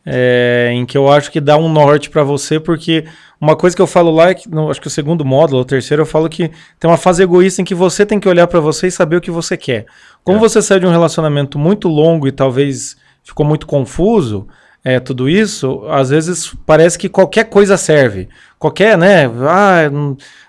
[0.06, 3.06] É, em que eu acho que dá um norte pra você, porque
[3.40, 5.62] uma coisa que eu falo lá é que, no, acho que o segundo módulo, ou
[5.62, 8.46] o terceiro, eu falo que tem uma fase egoísta em que você tem que olhar
[8.46, 9.86] pra você e saber o que você quer.
[10.22, 10.40] Como É.
[10.40, 14.46] você saiu de um relacionamento muito longo e talvez ficou muito confuso,
[14.84, 18.28] é, tudo isso, às vezes parece que qualquer coisa serve.
[18.58, 19.26] Qualquer, né?
[19.48, 19.90] Ah,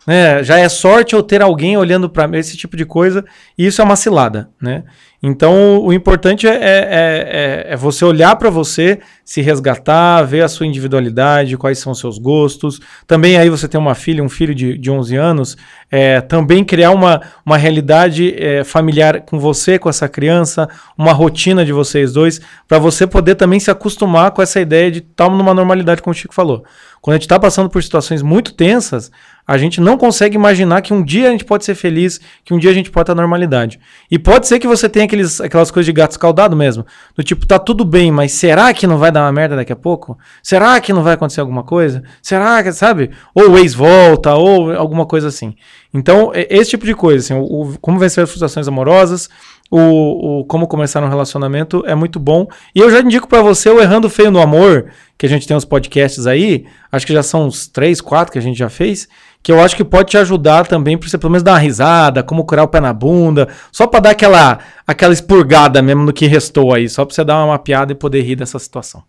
[0.07, 3.25] né já é sorte eu ter alguém olhando pra mim, esse tipo de coisa,
[3.57, 4.83] e isso é uma cilada, né?
[5.27, 10.47] Então, o importante é, é, é- é você olhar pra você, se resgatar, ver a
[10.47, 12.79] sua individualidade, quais são os seus gostos.
[13.07, 15.57] Também aí você tem uma filha, um filho de, de 11 anos,
[15.89, 21.65] é, também criar uma, uma realidade é, familiar com você, com essa criança, uma rotina
[21.65, 25.55] de vocês dois, para você poder também se acostumar com essa ideia de estar numa
[25.55, 26.63] normalidade, como o Chico falou.
[27.05, 29.11] Quando a gente está passando por situações muito tensas,
[29.47, 32.57] a gente não consegue imaginar que um dia a gente pode ser feliz, que um
[32.57, 33.79] dia a gente pode estar na normalidade.
[34.09, 36.83] E pode ser que você tenha aqueles, aquelas coisas de gato escaldado mesmo.
[37.15, 39.75] Do tipo, tá tudo bem, mas será que não vai dar uma merda daqui a
[39.75, 40.17] pouco?
[40.41, 42.01] Será que não vai acontecer alguma coisa?
[42.23, 43.11] Será que, sabe?
[43.35, 45.53] Ou o ex volta, ou alguma coisa assim.
[45.93, 47.43] Então, esse tipo de coisa, assim, o,
[47.73, 49.29] o- como vencer as frustrações amorosas,
[49.69, 52.47] o, o como começar um relacionamento é muito bom.
[52.73, 55.55] E eu já indico pra você o Errando Feio no Amor, que a gente tem
[55.55, 59.07] uns podcasts aí, acho que já são uns três, quatro que a gente já fez,
[59.41, 62.23] que eu acho que pode te ajudar também pra você pelo menos dar uma risada,
[62.23, 66.27] como curar o pé na bunda, só pra dar aquela, aquela expurgada mesmo no que
[66.27, 69.03] restou aí, só pra você dar uma piada e poder rir dessa situação.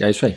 [0.00, 0.36] É isso aí.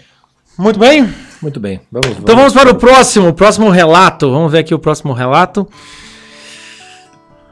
[0.57, 1.09] Muito bem?
[1.41, 1.79] Muito bem.
[1.89, 4.29] Vamos, Então vamos para o próximo, o próximo relato.
[4.29, 5.65] Vamos ver aqui o próximo relato.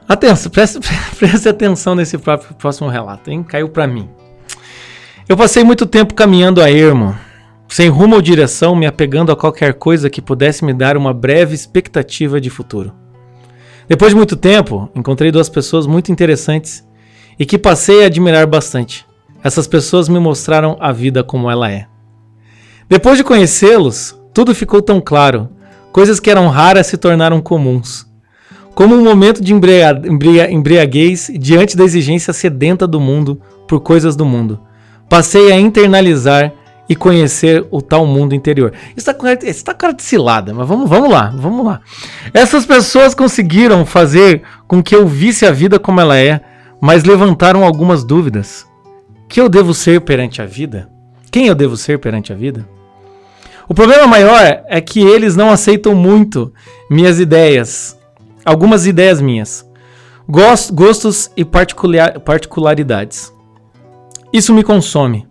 [0.08, 0.80] Atenção, preste,
[1.18, 3.42] preste atenção nesse próprio, próximo relato, hein?
[3.42, 4.08] Caiu para mim.
[5.28, 7.14] Eu passei muito tempo caminhando a ermo,
[7.68, 11.54] sem rumo ou direção, me apegando a qualquer coisa que pudesse me dar uma breve
[11.54, 12.94] expectativa de futuro.
[13.86, 16.82] Depois de muito tempo, encontrei duas pessoas muito interessantes
[17.38, 19.06] e que passei a admirar bastante.
[19.44, 21.86] Essas pessoas me mostraram a vida como ela é.
[22.88, 25.50] Depois de conhecê-los, tudo ficou tão claro.
[25.92, 28.07] Coisas que eram raras se tornaram comuns.
[28.78, 34.60] Como um momento de embriaguez diante da exigência sedenta do mundo por coisas do mundo.
[35.08, 36.52] Passei a internalizar
[36.88, 38.72] e conhecer o tal mundo interior.
[38.96, 41.80] Isso tá, isso tá cara de cilada, mas vamos, vamos lá, vamos lá.
[42.32, 46.40] Essas pessoas conseguiram fazer com que eu visse a vida como ela é,
[46.80, 48.64] mas levantaram algumas dúvidas.
[49.28, 50.88] Que eu devo ser perante a vida?
[51.32, 52.64] Quem eu devo ser perante a vida?
[53.68, 56.52] O problema maior é que eles não aceitam muito
[56.88, 57.97] minhas ideias,
[58.44, 59.66] algumas ideias minhas,
[60.28, 63.32] Gos- gostos e particular- particularidades.
[64.32, 65.26] Isso me consome.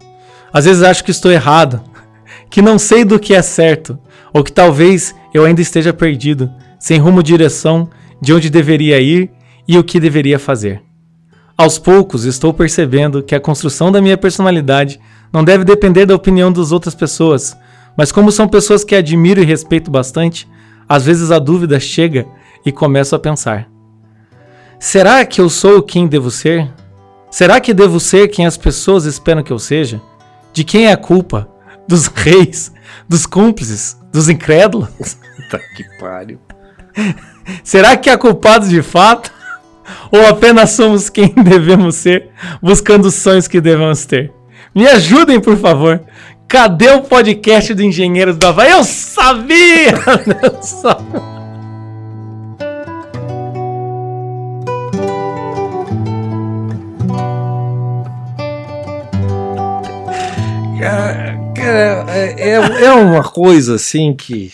[0.51, 1.81] Às vezes acho que estou errado,
[2.49, 3.97] que não sei do que é certo,
[4.33, 6.49] ou que talvez eu ainda esteja perdido,
[6.79, 7.89] sem rumo direção
[8.19, 9.29] de onde deveria ir
[9.67, 10.81] e o que deveria fazer.
[11.55, 14.99] Aos poucos estou percebendo que a construção da minha personalidade
[15.33, 17.55] não deve depender da opinião das outras pessoas,
[17.95, 20.47] mas como são pessoas que admiro e respeito bastante,
[20.87, 22.25] às vezes a dúvida chega
[22.67, 23.69] e começo a pensar:
[24.77, 26.69] será que eu sou quem devo ser?
[27.31, 30.01] Será que devo ser quem as pessoas esperam que eu seja?
[30.51, 31.47] De quem é a culpa?
[31.87, 32.73] Dos reis?
[33.07, 33.97] Dos cúmplices?
[34.11, 34.89] Dos incrédulos?
[35.37, 36.39] Puta que pariu.
[37.63, 39.31] Será que há culpados de fato?
[40.11, 42.29] Ou apenas somos quem devemos ser,
[42.61, 44.33] buscando os sonhos que devemos ter?
[44.75, 46.01] Me ajudem, por favor.
[46.49, 48.71] Cadê o podcast do Engenheiros da Havaí?
[48.71, 49.91] Eu sabia!
[50.43, 51.36] Eu sabia.
[61.55, 64.51] Cara, é, é- é uma coisa assim que.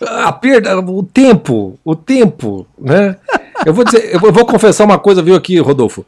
[0.00, 3.16] A perda, o tempo, o tempo, né?
[3.66, 6.06] Eu vou dizer, eu vou confessar uma coisa, viu aqui, Rodolfo.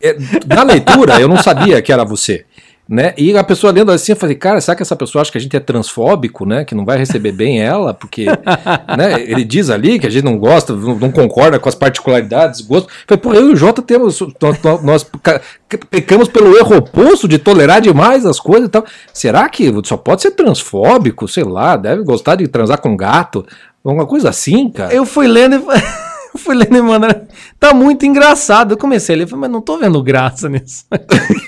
[0.00, 0.16] É,
[0.46, 2.44] na leitura, eu não sabia que era você.
[2.92, 3.14] Né?
[3.16, 5.40] E a pessoa lendo assim, eu falei, cara, será que essa pessoa acha que a
[5.40, 6.62] gente é transfóbico, né?
[6.62, 8.26] Que não vai receber bem ela, porque
[8.98, 12.88] né, ele diz ali que a gente não gosta, não, concorda com as particularidades, gosto.
[12.88, 15.40] Eu falei, pô, eu e o Jota temos, nós, nós ca-
[15.88, 18.84] pecamos pelo erro oposto de tolerar demais as coisas e tal.
[19.10, 21.26] Será que só pode ser transfóbico?
[21.26, 23.46] Sei lá, deve gostar de transar com gato,
[23.82, 24.92] alguma coisa assim, cara.
[24.92, 25.64] Eu fui lendo e eu
[26.38, 27.22] fui lendo e mandando.
[27.58, 28.72] Tá muito engraçado.
[28.72, 30.84] Eu comecei a ler, falei, mas não tô vendo graça nisso.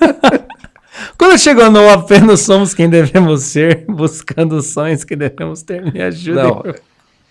[1.16, 6.00] Quando chegou no apenas somos quem devemos ser, buscando os sonhos que devemos ter, me
[6.02, 6.42] ajuda.
[6.42, 6.62] Não,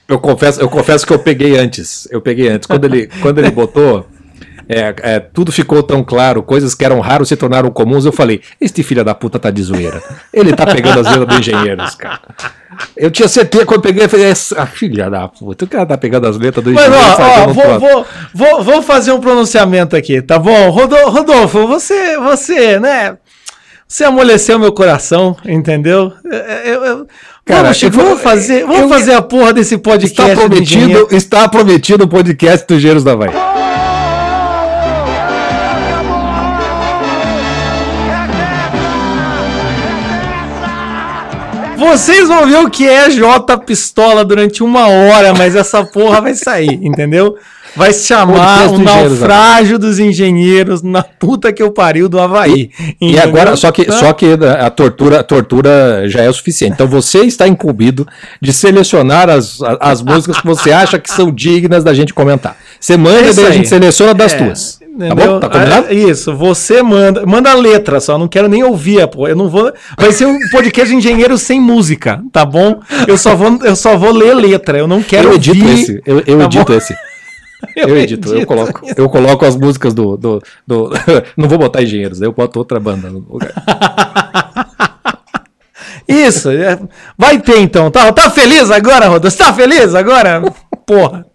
[0.08, 2.08] eu confesso, eu confesso que eu peguei antes.
[2.12, 2.66] Eu peguei antes.
[2.68, 4.08] Quando ele, quando ele botou
[4.70, 8.06] é, é, tudo ficou tão claro, coisas que eram raras se tornaram comuns.
[8.06, 10.00] Eu falei, este filho da puta tá de zoeira.
[10.32, 12.22] Ele tá pegando as letras dos engenheiros, cara.
[12.96, 15.98] Eu tinha certeza quando eu peguei, eu falei, essa filha da puta, o cara tá
[15.98, 17.12] pegando as letras do Mas, engenheiro.
[17.12, 20.70] ó, fazendo ó, um vou, vou, vou, vou fazer um pronunciamento aqui, tá bom?
[20.70, 23.18] Rodo- Rodolfo, você, você, né?
[23.88, 26.14] Você amoleceu meu coração, entendeu?
[26.24, 26.32] Eu-
[26.74, 27.08] eu- eu-
[27.44, 30.30] Cara, vamos, Chico, vamos fazer, vamos eu- fazer a porra desse podcast.
[30.32, 33.30] Está do prometido, está prometido o podcast do Engenheiros da Vai.
[41.80, 46.36] Vocês vão ver o que é J Pistola durante uma hora, mas essa porra vai
[46.36, 47.38] sair, entendeu?
[47.80, 52.70] Vai se chamar o Engenheiros, naufrágio dos engenheiros na puta que eu pariu do Havaí.
[53.00, 53.24] E entendeu?
[53.24, 56.74] agora, só que, só que a tortura, a tortura já é o suficiente.
[56.74, 58.06] Então você está incumbido
[58.42, 62.58] de selecionar as, as músicas que você acha que são dignas da gente comentar.
[62.78, 64.80] Você manda É e daí a gente seleciona das É, tuas.
[65.00, 65.40] Tá bom?
[65.40, 65.88] Tá combinado?
[65.90, 69.26] Ah, Isso, você manda, manda a letra só, não quero nem ouvir, pô.
[69.30, 72.82] Eu não vou, vai ser um podcast de engenheiro sem música, tá bom?
[73.08, 75.80] Eu só vou, eu só vou ler letra, eu não quero Eu edito ouvir.
[75.80, 76.02] esse.
[76.06, 76.78] Eu, eu tá edito bom?
[76.78, 76.94] esse.
[77.76, 80.16] Eu edito, eu coloco, eu coloco as músicas do.
[80.18, 80.90] do, do-
[81.36, 83.52] não vou botar engenheiros, eu boto outra banda no lugar.
[86.08, 86.80] Isso, é,
[87.18, 87.92] vai ter então.
[87.92, 89.38] Tá, tá feliz agora, Rodolfo?
[89.38, 90.42] Tá feliz agora?
[90.86, 91.26] Porra.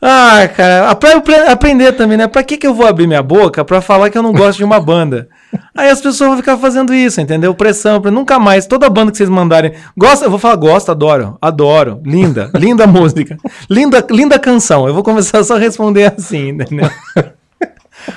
[0.00, 2.26] Ah, cara, pra eu pre- aprender também, né?
[2.26, 4.64] Pra que, que eu vou abrir minha boca pra falar que eu não gosto de
[4.64, 5.28] uma banda?
[5.76, 7.54] Aí as pessoas vão ficar fazendo isso, entendeu?
[7.54, 8.66] Pressão, pra nunca mais.
[8.66, 9.72] Toda banda que vocês mandarem.
[9.96, 12.00] Gosta, eu vou falar, gosto, adoro, adoro.
[12.04, 13.36] Linda, linda música.
[13.70, 14.88] Linda, linda canção.
[14.88, 16.90] Eu vou começar só a responder assim, entendeu?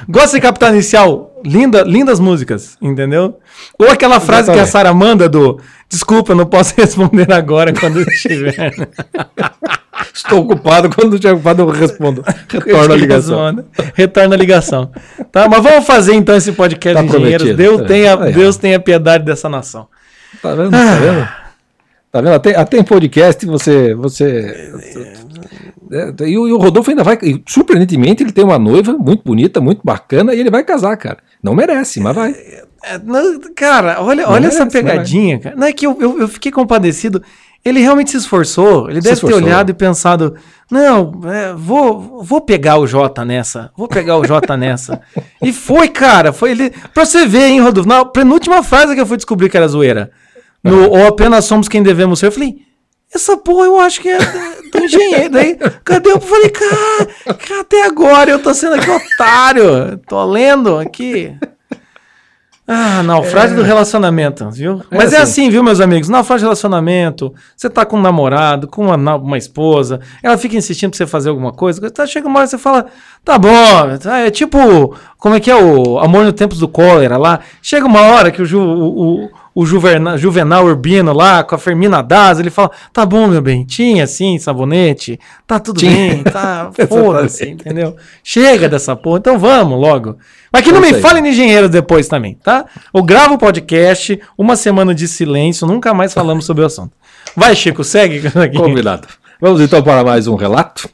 [0.09, 1.31] Gosta de Capital Inicial?
[1.45, 3.37] Linda, lindas músicas, entendeu?
[3.77, 4.71] Ou aquela frase que a Exatamente.
[4.71, 8.73] Sara manda do Desculpa, eu não posso responder agora quando estiver.
[10.13, 12.23] Estou ocupado, quando estiver ocupado eu respondo.
[12.49, 13.65] Retorno a ligação.
[13.93, 14.91] Retorna a ligação.
[15.31, 17.55] Tá, mas vamos fazer então esse podcast Tá de engenheiros.
[17.55, 17.83] Deus, É.
[17.85, 18.15] tenha.
[18.17, 19.87] Deus tenha piedade dessa nação.
[20.41, 20.71] Tá vendo?
[20.71, 21.27] Tá vendo?
[22.15, 22.33] Tá vendo?
[22.33, 23.93] Até, até em podcast você.
[23.93, 24.71] você
[25.91, 27.19] é, e, o, e o Rodolfo ainda vai.
[27.21, 31.17] e, Surpreendentemente, ele tem uma noiva muito bonita, muito bacana, e ele vai casar, cara.
[31.43, 32.31] Não merece, mas vai.
[32.31, 34.65] É, não, cara, olha, Não olha é essa é?
[34.65, 35.39] pegadinha.
[35.39, 35.57] Cara.
[35.57, 37.21] Não é que eu, eu, eu fiquei compadecido.
[37.65, 38.89] Ele realmente se esforçou.
[38.89, 39.41] Ele Se deve esforçou.
[39.41, 40.35] ter olhado e pensado:
[40.71, 43.71] não, é, vou, vou pegar o Jota nessa.
[43.75, 45.01] Vou pegar o Jota nessa.
[45.43, 46.31] E foi, cara.
[46.31, 46.71] Foi ele.
[46.93, 47.89] Pra você ver, hein, Rodolfo?
[47.89, 50.11] Na penúltima frase que eu fui descobrir que era zoeira.
[50.65, 52.25] No, ou apenas somos quem devemos ser.
[52.27, 52.57] Eu falei.
[53.13, 55.29] Essa porra eu acho que é do- do engenheiro.
[55.29, 55.55] Daí,
[55.85, 56.11] cadê?
[56.11, 57.05] Eu falei, cara,
[57.35, 59.97] cara, até agora eu tô sendo aqui otário.
[60.07, 61.33] Tô lendo aqui.
[62.67, 64.81] Ah, naufrágio do relacionamento, viu?
[64.89, 65.43] Mas é assim.
[65.43, 66.09] assim, viu, meus amigos?
[66.09, 67.31] Naufrágio de relacionamento.
[67.55, 71.29] Você tá com um namorado, com uma, uma esposa, ela fica insistindo pra você fazer
[71.29, 71.91] alguma coisa.
[71.91, 72.87] Tá, chega uma hora que você fala,
[73.23, 73.97] tá bom.
[74.01, 77.39] tá, É tipo, como é que é o Amor no Tempos do Cólera lá?
[77.61, 81.57] Chega uma hora que o, Ju, o, o, o Juverna- Juvenal Urbino lá, com a
[81.57, 85.91] Fermina Daz, ele fala, tá bom, meu bem, tinha sim sabonete, tá tudo Tinha.
[86.15, 87.95] bem, tá, foda-se, entendeu?
[88.21, 90.17] Chega dessa porra, então vamos logo.
[90.51, 92.65] Mas que não me fale em engenheiro depois também, tá?
[92.93, 96.91] Eu gravo o podcast, uma semana de silêncio, nunca mais falamos sobre o assunto.
[97.35, 98.55] Vai, Chico, segue aqui.
[98.59, 99.07] Combinado.
[99.41, 100.89] Vamos então para mais um relato.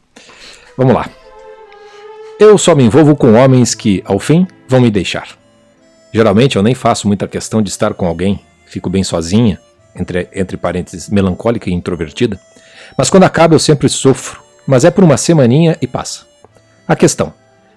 [0.77, 1.07] Vamos lá.
[2.39, 5.27] Eu só me envolvo com homens que, ao fim, vão me deixar.
[6.13, 8.39] Geralmente eu nem faço muita questão de estar com alguém,
[8.71, 9.59] fico bem sozinha,
[9.93, 12.39] entre, entre parênteses, melancólica e introvertida.
[12.97, 16.25] Mas quando acaba eu sempre sofro, mas é por uma semaninha e passa.
[16.87, 17.33] A questão.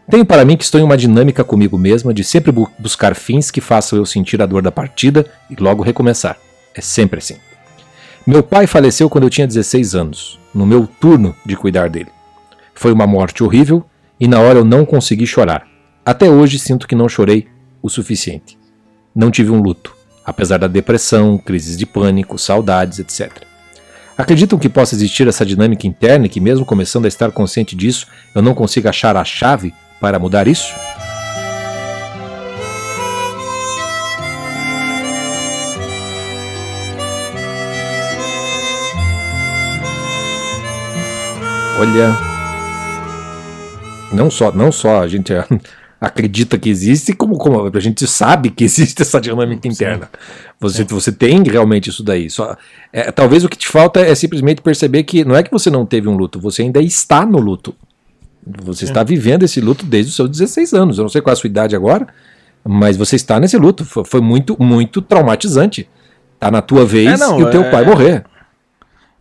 [0.08, 3.50] Tenho para mim que estou em uma dinâmica comigo mesma de sempre bu- buscar fins
[3.50, 6.36] que façam eu sentir a dor da partida e logo recomeçar.
[6.74, 7.36] É sempre assim.
[8.24, 12.10] Meu pai faleceu quando eu tinha 16 anos, no meu turno de cuidar dele.
[12.74, 13.84] Foi uma morte horrível
[14.20, 15.66] e na hora eu não consegui chorar.
[16.06, 17.48] Até hoje sinto que não chorei
[17.82, 18.58] o suficiente.
[19.14, 23.42] Não tive um luto, apesar da depressão, crises de pânico, saudades, etc.
[24.16, 28.06] Acreditam que possa existir essa dinâmica interna e que, mesmo começando a estar consciente disso,
[28.34, 30.72] eu não consiga achar a chave para mudar isso?
[41.76, 42.16] Olha,
[44.12, 45.32] não só, não só a gente
[46.04, 50.08] acredita que existe, como, como a gente sabe que existe essa dinâmica interna.
[50.60, 52.30] Você, você tem realmente isso daí.
[52.30, 52.56] Só,
[52.92, 55.84] é, talvez o que te falta é simplesmente perceber que não é que você não
[55.84, 57.74] teve um luto, você ainda está no luto.
[58.62, 60.98] Você está vivendo esse luto desde os seus 16 anos.
[60.98, 62.06] Eu não sei qual é a sua idade agora,
[62.62, 63.84] mas você está nesse luto.
[63.84, 65.88] Foi, foi muito, muito traumatizante.
[66.38, 68.24] Tá na tua vez É, não, e o teu é- pai morrer.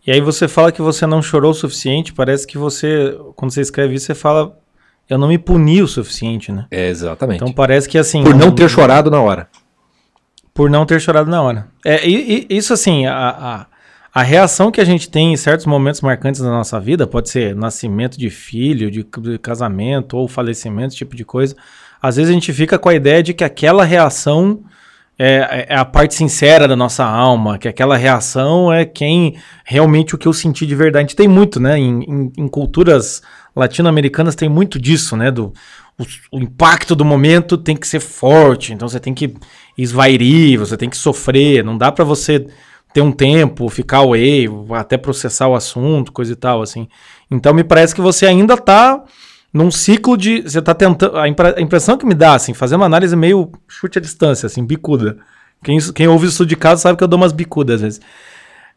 [0.06, 3.62] E aí você fala que você não chorou o suficiente, parece que você, quando você
[3.62, 4.54] escreve isso, você fala
[5.08, 6.66] eu não me puni o suficiente, né?
[6.70, 7.36] É, exatamente.
[7.42, 8.22] Então parece que assim.
[8.24, 9.48] Por não ter chorado na hora.
[10.52, 11.68] Por não ter chorado na hora.
[11.84, 13.66] É, e, e- isso assim, a, a,
[14.14, 17.56] a reação que a gente tem em certos momentos marcantes da nossa vida, pode ser
[17.56, 21.56] nascimento de filho, de, de casamento ou falecimento, esse tipo de coisa.
[22.00, 24.62] Às vezes a gente fica com a ideia de que aquela reação
[25.18, 30.18] é, é a parte sincera da nossa alma, que aquela reação é quem realmente o
[30.18, 31.04] que eu senti de verdade.
[31.04, 31.78] A gente tem muito, né?
[31.78, 33.22] Em, em- em culturas
[33.54, 35.30] latino-americanas tem muito disso, né?
[35.30, 35.52] Do,
[35.98, 36.04] o,
[36.38, 39.34] o impacto do momento tem que ser forte, então você tem que
[39.78, 42.46] esvairir, você tem que sofrer, não dá pra você
[42.92, 44.46] ter um tempo, ficar away,
[44.76, 46.88] até processar o assunto, coisa e tal, assim.
[47.30, 49.02] Então me parece que você ainda tá
[49.54, 50.42] num ciclo de.
[50.42, 51.16] Você tá tentando.
[51.16, 54.46] A, impre- a impressão que me dá, assim, fazer uma análise meio chute à distância,
[54.48, 55.16] assim, bicuda.
[55.62, 58.00] Quem, quem ouve isso de casa sabe que eu dou umas bicudas às vezes.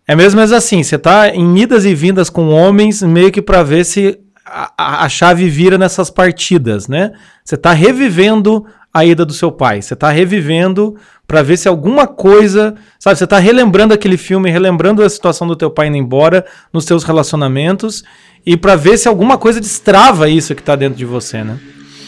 [0.07, 3.61] É mesmo mas assim, você tá em idas e vindas com homens meio que pra
[3.61, 7.11] ver se a, a- chave vira nessas partidas, né?
[7.43, 8.65] Você tá revivendo
[8.98, 10.95] a ida do seu pai, você tá revivendo
[11.28, 15.56] pra ver se alguma coisa, sabe, você tá relembrando aquele filme, relembrando a situação do
[15.56, 18.04] teu pai indo embora nos teus relacionamentos
[18.45, 21.60] e pra ver se alguma coisa destrava isso que tá dentro de você, né?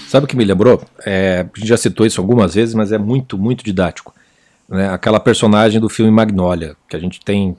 [0.08, 0.82] Sabe o que me lembrou?
[1.06, 4.14] É, a gente já citou isso algumas vezes, mas é muito, muito didático.
[4.68, 4.90] Né?
[4.90, 7.56] Aquela personagem do filme Magnolia, que a gente tem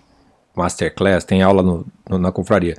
[0.56, 2.76] masterclass, tem aula no- no- na confraria,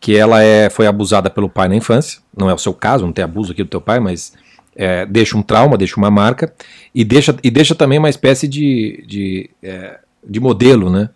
[0.00, 3.12] que ela é, foi abusada pelo pai na infância, não é o seu caso, não
[3.12, 4.32] tem abuso aqui do teu pai, mas
[4.76, 6.52] é, deixa um trauma, deixa uma marca,
[6.94, 11.08] e deixa, e deixa também uma espécie de, de, é, de modelo, né?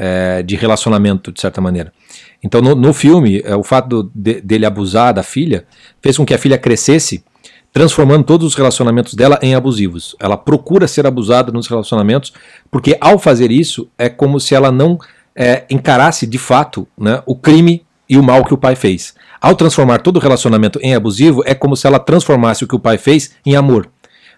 [0.00, 1.92] É, de relacionamento, de certa maneira.
[2.40, 5.64] Então, no, no filme, é, o fato do- de- dele abusar da filha
[6.00, 7.24] fez com que a filha crescesse,
[7.72, 10.14] transformando todos os relacionamentos dela em abusivos.
[10.20, 12.32] Ela procura ser abusada nos relacionamentos,
[12.70, 14.98] porque ao fazer isso, é como se ela não
[15.34, 19.14] é, encarasse de fato né, o crime e o mal que o pai fez.
[19.40, 22.80] Ao transformar todo o relacionamento em abusivo, é como se ela transformasse o que o
[22.80, 23.88] pai fez em amor,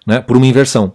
[0.06, 0.92] né, por uma inversão.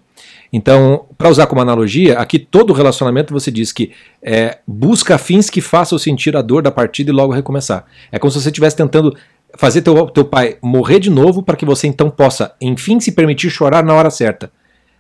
[0.54, 3.92] Então, para usar como analogia, aqui todo relacionamento você diz que
[4.22, 7.86] é, busca fins que façam sentir a dor da partida e logo recomeçar.
[8.12, 9.16] É como se você estivesse tentando
[9.58, 13.50] fazer teu, teu pai morrer de novo para que você então possa, enfim, se permitir
[13.50, 14.52] chorar na hora certa.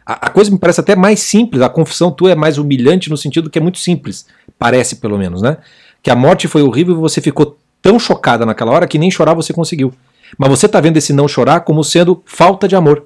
[0.05, 3.17] A, a coisa me parece até mais simples, a confissão tua é mais humilhante no
[3.17, 4.25] sentido que é muito simples,
[4.57, 5.57] parece pelo menos, né?
[6.01, 9.35] Que a morte foi horrível e você ficou tão chocada naquela hora que nem chorar
[9.35, 9.93] você conseguiu.
[10.39, 13.05] Mas você está vendo esse não chorar como sendo falta de amor.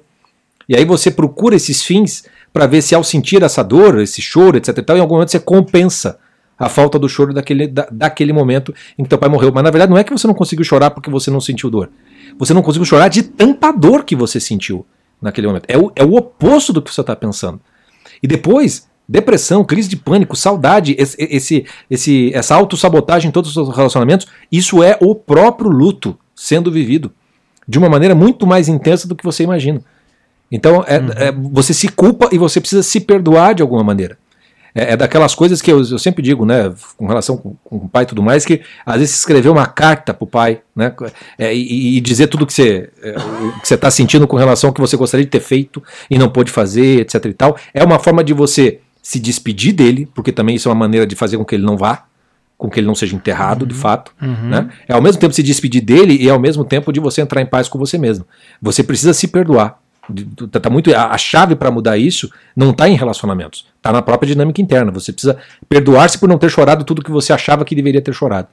[0.66, 4.56] E aí você procura esses fins para ver se ao sentir essa dor, esse choro,
[4.56, 6.18] etc tal, em algum momento você compensa
[6.58, 9.52] a falta do choro daquele, da, daquele momento em que teu pai morreu.
[9.52, 11.90] Mas na verdade não é que você não conseguiu chorar porque você não sentiu dor.
[12.38, 14.86] Você não conseguiu chorar de tanta dor que você sentiu
[15.20, 15.66] naquele momento.
[15.68, 17.60] É o, é o oposto do que você está pensando.
[18.22, 23.76] E depois, depressão, crise de pânico, saudade, esse, esse, esse, essa autossabotagem em todos os
[23.76, 27.10] relacionamentos, isso é o próprio luto sendo vivido
[27.66, 29.82] de uma maneira muito mais intensa do que você imagina.
[30.50, 34.16] Então, é, é, você se culpa e você precisa se perdoar de alguma maneira.
[34.72, 37.88] É, é daquelas coisas que eu, eu sempre digo, né, com relação com, com o
[37.88, 40.94] pai e tudo mais, que às vezes escrever uma carta pro pai, né,
[41.36, 44.68] é, e, e dizer tudo que você é, o que você está sentindo com relação
[44.68, 47.82] ao que você gostaria de ter feito e não pôde fazer, etc e tal, é
[47.82, 51.36] uma forma de você se despedir dele, porque também isso é uma maneira de fazer
[51.38, 52.04] com que ele não vá,
[52.58, 54.12] com que ele não seja enterrado de fato.
[54.20, 54.68] Né?
[54.86, 57.46] É ao mesmo tempo se despedir dele e ao mesmo tempo de você entrar em
[57.46, 58.26] paz com você mesmo.
[58.60, 59.78] Você precisa se perdoar.
[60.08, 64.02] Do- Tá muito, a, a chave para mudar isso não está em relacionamentos, está na
[64.02, 64.90] própria dinâmica interna.
[64.92, 65.38] Você precisa
[65.68, 68.48] perdoar-se por não ter chorado tudo que você achava que deveria ter chorado.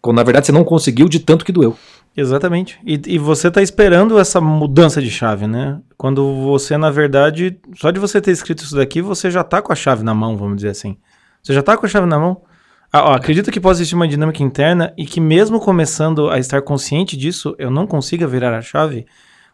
[0.00, 1.76] Quando na verdade você não conseguiu de tanto que doeu.
[2.16, 2.78] Exatamente.
[2.84, 5.80] E, e você tá esperando essa mudança de chave, né?
[5.96, 9.72] Quando você, na verdade, só de você ter escrito isso daqui, você já tá com
[9.72, 10.96] a chave na mão, vamos dizer assim.
[11.42, 12.42] Você já tá com a chave na mão.
[12.92, 16.60] Ah, ó, acredito que possa existir uma dinâmica interna e que mesmo começando a estar
[16.62, 19.06] consciente disso, eu não consiga virar a chave.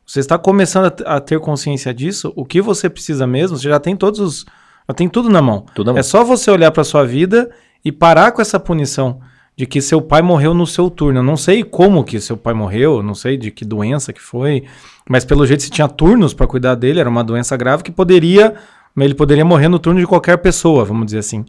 [0.06, 3.94] Você está começando a ter consciência disso, o que você precisa mesmo, você já tem
[3.94, 4.46] todos os.
[4.88, 5.66] Já tem tudo na mão.
[5.74, 6.00] Tudo na mão.
[6.00, 7.50] É só você olhar para sua vida
[7.84, 9.20] e parar com essa punição
[9.56, 11.20] de que seu pai morreu no seu turno.
[11.20, 14.64] Eu não sei como que seu pai morreu, não sei de que doença que foi,
[15.08, 18.54] mas pelo jeito se tinha turnos para cuidar dele, era uma doença grave que poderia,
[18.96, 21.44] ele poderia morrer no turno de qualquer pessoa, vamos dizer assim.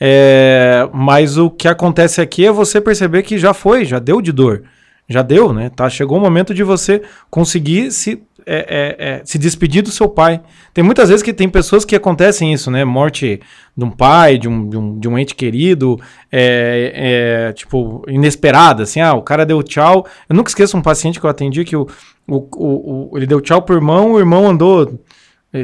[0.00, 4.30] É, mas o que acontece aqui é você perceber que já foi, já deu de
[4.30, 4.62] dor.
[5.08, 5.70] Já deu, né?
[5.70, 8.56] Tá, chegou o momento de você conseguir se, é,
[8.98, 10.40] é, é, se despedir do seu pai.
[10.72, 12.84] Tem muitas vezes que tem pessoas que acontecem isso, né?
[12.84, 13.40] Morte
[13.76, 15.98] de um pai, de um, de um, de um ente querido,
[16.30, 20.06] é, é, tipo, inesperada, assim, ah, o cara deu tchau.
[20.28, 21.86] Eu nunca esqueço um paciente que eu atendi que o,
[22.26, 25.00] o, o, o- ele deu tchau pro irmão, o irmão andou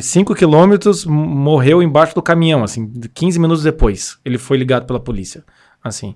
[0.00, 4.18] 5 quilômetros, m- morreu embaixo do caminhão, assim, 15 minutos depois.
[4.24, 5.44] Ele foi ligado pela polícia,
[5.82, 6.14] assim.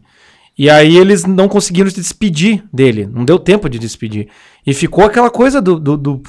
[0.56, 4.28] E aí eles não conseguiram se despedir dele, não deu tempo de despedir.
[4.66, 6.22] E ficou aquela coisa do, do, do-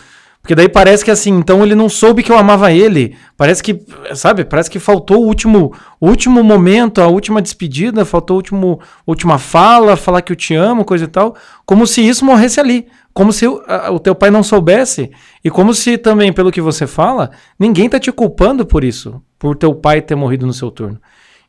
[0.50, 3.16] Porque daí parece que assim, então ele não soube que eu amava ele.
[3.38, 3.86] Parece que,
[4.16, 5.72] sabe, parece que faltou o último,
[6.02, 10.56] o último momento, a última despedida, faltou a último, última fala, falar que eu te
[10.56, 11.36] amo, coisa e tal.
[11.68, 12.88] Como se isso morresse ali.
[13.14, 15.12] Como se o, o teu pai não soubesse.
[15.46, 17.30] E como se também, pelo que você fala,
[17.60, 19.22] ninguém tá te culpando por isso.
[19.38, 21.00] Por teu pai ter morrido no seu turno.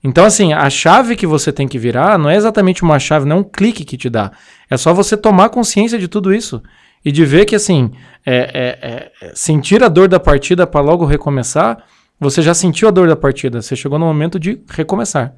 [0.05, 3.37] Então, assim, a chave que você tem que virar não é exatamente uma chave, não
[3.39, 4.31] é um clique que te dá.
[4.69, 6.63] É só você tomar consciência de tudo isso.
[7.05, 7.91] E de ver que, assim,
[8.27, 8.89] é, é-
[9.23, 11.79] é- é sentir a dor da partida para logo recomeçar,
[12.19, 13.63] você já sentiu a dor da partida.
[13.63, 15.33] Você chegou no momento de recomeçar.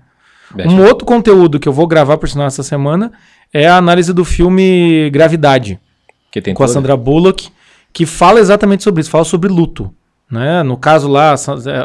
[0.67, 3.13] Um outro conteúdo que eu vou gravar, por sinal, essa semana
[3.55, 5.79] é a análise do filme Gravidade
[6.31, 7.49] Que tem com a toda- Sandra Bullock,
[7.93, 9.95] que fala exatamente sobre isso, fala sobre luto.
[10.31, 10.63] Né?
[10.63, 11.37] No caso lá, a,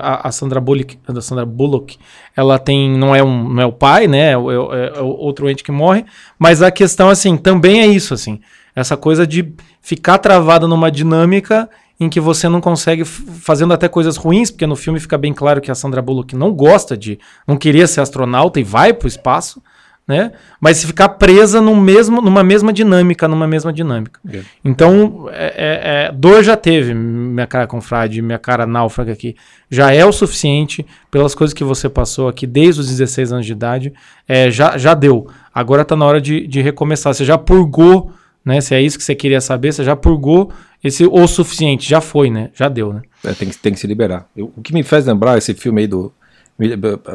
[0.01, 1.97] a- a Sandra Bullock, a Sandra Bullock,
[2.35, 4.31] ela tem, não é, um, não é o pai, né?
[4.31, 6.05] É, é é outro ente que morre,
[6.39, 8.39] mas a questão, assim, também é isso, assim,
[8.79, 11.67] essa coisa de ficar travado numa dinâmica
[11.99, 15.59] em que você não consegue, fazendo até coisas ruins, porque no filme fica bem claro
[15.59, 17.17] que a Sandra Bullock não gosta de,
[17.47, 19.63] não queria ser astronauta e vai para o espaço,
[20.07, 20.31] né?
[20.61, 24.19] Mas se ficar presa no mesmo, numa mesma dinâmica, numa mesma dinâmica.
[24.31, 24.41] É.
[24.63, 29.35] Então, é, é- é- dor já teve, minha cara confrade, minha cara náufraga aqui.
[29.69, 33.51] Já é o suficiente pelas coisas que você passou aqui desde os 16 anos de
[33.51, 33.91] idade.
[34.27, 35.27] é, já, já deu.
[35.53, 37.13] Agora tá na hora de, de recomeçar.
[37.13, 38.11] Você já purgou,
[38.47, 38.61] né?
[38.61, 40.51] Se é isso que você queria saber, você já purgou
[40.83, 41.87] esse o suficiente.
[41.87, 42.49] Já foi, né?
[42.53, 43.01] Já deu, né?
[43.23, 44.27] É, tem, que, tem que se liberar.
[44.35, 46.11] Eu- o que me faz lembrar esse filme aí do.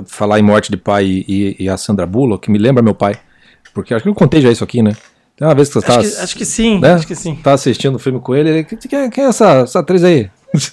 [0.06, 2.94] falar em morte de pai e, e- e a Sandra Bullock, que me lembra meu
[2.94, 3.18] pai.
[3.74, 4.92] Porque acho que eu contei já isso aqui, né?
[5.36, 5.98] Tem uma vez que você tá.
[5.98, 6.92] Acho, que, acho que sim, né?
[6.92, 7.34] acho que sim.
[7.36, 8.64] Tá assistindo o filme com ele, ele.
[8.64, 10.30] Quem, quem é essa, essa atriz aí?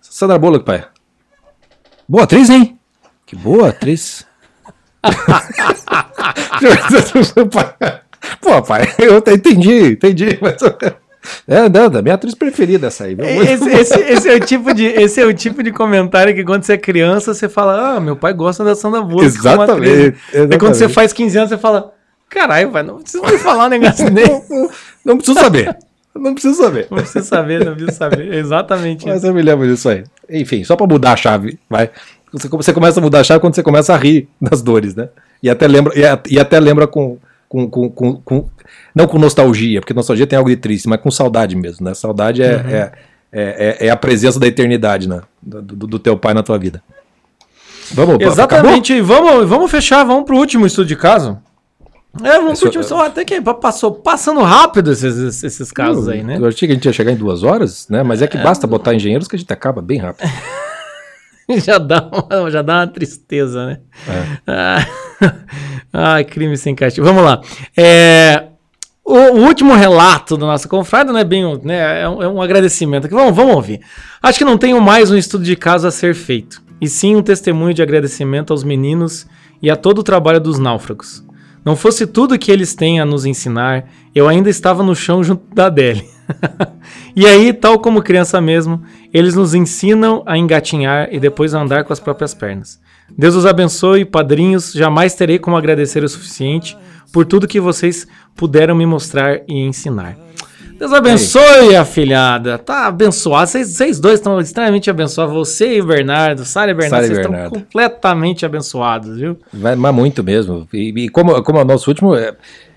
[0.00, 0.84] Sandra Bullock, pai.
[2.08, 2.78] Boa atriz, hein?
[3.26, 4.24] Que boa atriz.
[8.40, 10.38] Pô, pai, eu te- entendi, entendi.
[10.40, 10.56] Mas...
[11.48, 13.16] É, não, da minha atriz preferida essa aí.
[13.16, 13.24] viu?
[13.24, 16.62] Esse, esse- esse é o tipo de, esse é o tipo de comentário que quando
[16.62, 19.24] você é criança, você fala, ah, meu pai gosta da Sandra Bullock.
[19.26, 20.92] Exatamente, atriz." Aí quando você exatamente.
[20.94, 21.92] faz 15 anos, você fala,
[22.28, 24.70] caralho, pai, não precisa me falar um negócio desse.
[25.04, 25.76] Não preciso saber.
[26.14, 26.86] Não preciso saber.
[26.92, 28.32] Não precisa saber, não precisa saber.
[28.34, 29.26] Exatamente Mas isso.
[29.26, 30.04] eu me lembro disso aí.
[30.30, 31.90] Enfim, só pra mudar a chave, vai.
[32.32, 35.08] Você, você começa a mudar a chave quando você começa a rir das dores, né?
[35.42, 37.18] E até lembra, e, e até lembra com,
[37.56, 38.48] com, com, com- com-
[38.94, 41.94] Não com nostalgia, porque nostalgia tem algo de triste, mas com saudade mesmo, né?
[41.94, 42.68] Saudade é, Uhum.
[42.70, 42.92] é,
[43.32, 45.20] é, é- é a presença da eternidade, né?
[45.42, 46.82] Do, do- teu pai na tua vida.
[47.92, 49.00] Vamos, Exatamente.
[49.00, 51.38] Vamos, vamos fechar, vamos pro último estudo de caso.
[52.24, 52.84] É, vamos Isso- pro último.
[52.84, 56.38] Só até que passou, passando rápido esses, esses casos aí, né?
[56.38, 58.02] Eu achei que a gente ia chegar em duas horas, né?
[58.02, 60.28] Mas é que basta botar engenheiros que a gente acaba bem rápido.
[61.64, 63.80] já, dá uma, já dá uma tristeza, né?
[64.46, 64.84] Ah,
[65.92, 67.06] Ai, crime sem castigo.
[67.06, 67.40] Vamos lá.
[67.76, 68.44] É,
[69.04, 72.42] o, o último relato do nosso confrade não é bem né, é, um, é um
[72.42, 73.08] agradecimento.
[73.08, 73.80] Vamos, vamos ouvir.
[74.22, 77.22] Acho que não tenho mais um estudo de caso a ser feito, e sim um
[77.22, 79.26] testemunho de agradecimento aos meninos
[79.62, 81.24] e a todo o trabalho dos náufragos.
[81.64, 85.52] Não fosse tudo que eles têm a nos ensinar, eu ainda estava no chão junto
[85.54, 86.08] da Adele.
[87.14, 88.82] e aí, tal como criança mesmo,
[89.12, 92.80] eles nos ensinam a engatinhar e depois a andar com as próprias pernas.
[93.16, 94.72] Deus os abençoe, padrinhos.
[94.72, 96.76] Jamais terei como agradecer o suficiente
[97.12, 100.16] por tudo que vocês puderam me mostrar e ensinar.
[100.78, 102.58] Deus abençoe, afilhada.
[102.58, 103.48] Tá abençoado.
[103.48, 105.34] Vocês, dois estão extremamente abençoados.
[105.34, 107.54] Você e o Bernardo, Sara e Bernardo, vocês estão Bernardo.
[107.54, 109.38] completamente abençoados, viu?
[109.52, 110.68] Vai, mas muito mesmo.
[110.72, 112.34] E, e como, como é o nosso último, é,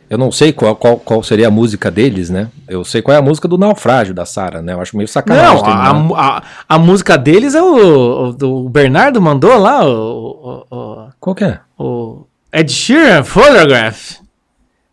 [0.09, 2.47] eu não sei qual, qual, qual seria a música deles, né?
[2.67, 4.73] Eu sei qual é a música do naufrágio da Sara, né?
[4.73, 5.61] Eu acho meio sacanagem.
[5.63, 6.43] Não, a, a,
[6.75, 11.59] a- música deles é o, o, do Bernardo mandou lá, o, o, Qual que é?
[11.77, 14.17] o, o Ed Sheeran, Photograph.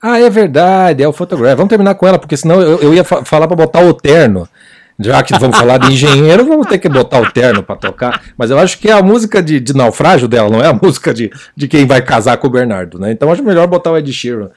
[0.03, 1.57] Ah, é verdade, é o Photograph.
[1.57, 4.47] Vamos terminar com ela, porque senão eu, eu ia fa- falar pra botar o terno.
[4.98, 8.23] Já que vamos falar de engenheiro, vamos ter que botar o terno pra tocar.
[8.36, 11.12] Mas eu acho que é a música de, de naufrágio dela, não é a música
[11.12, 13.12] de, de quem vai casar com o Bernardo, né?
[13.12, 14.48] Então acho melhor botar o Ed Sheeran.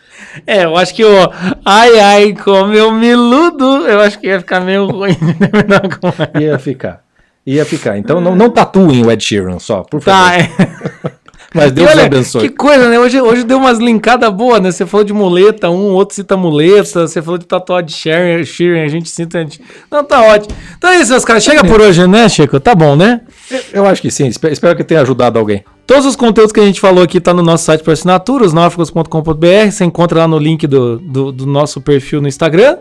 [0.47, 1.31] É, eu acho que o
[1.65, 5.15] Ai Ai Como Eu Me Iludo, eu acho que ia ficar meio ruim
[5.99, 6.41] com ela.
[6.41, 7.01] Ia ficar.
[7.45, 7.97] Ia ficar.
[7.97, 10.19] Então não, não tatuem o Ed Sheeran só, por favor.
[10.19, 10.49] Tá, é.
[11.53, 12.41] Mas Deus olha, abençoe.
[12.43, 12.99] Que coisa, né?
[12.99, 14.71] Hoje, hoje deu umas linkadas boas, né?
[14.71, 18.83] Você falou de muleta, um, outro cita muleta, você falou de tatuagem de Sharon, Sheeran,
[18.83, 19.39] a gente cita.
[19.39, 19.59] a gente-
[19.89, 20.55] Não, tá ótimo.
[20.77, 21.43] Então é isso, meus caras.
[21.43, 22.59] Chega por hoje, né, Chico?
[22.59, 23.21] Tá bom, né?
[23.73, 24.27] Eu acho que sim.
[24.27, 25.63] Espero, que tenha ajudado alguém.
[25.87, 29.71] Todos os conteúdos que a gente falou aqui tá no nosso site por assinatura, osnáufragos.com.br.
[29.71, 32.77] Você encontra lá no link do, do, do nosso perfil no Instagram.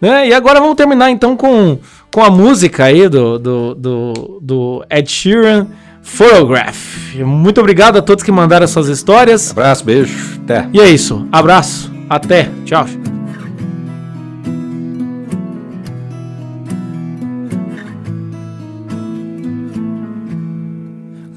[0.00, 0.28] Né?
[0.28, 1.78] E agora vamos terminar então com,
[2.12, 5.66] com a música aí do, do, do, do Ed Sheeran,
[6.12, 7.14] Photograph.
[7.24, 9.52] Muito obrigado a todos que mandaram suas histórias.
[9.52, 10.68] Abraço, beijo, até.
[10.72, 11.26] E é isso.
[11.32, 12.50] Abraço, até.
[12.66, 12.86] Tchau.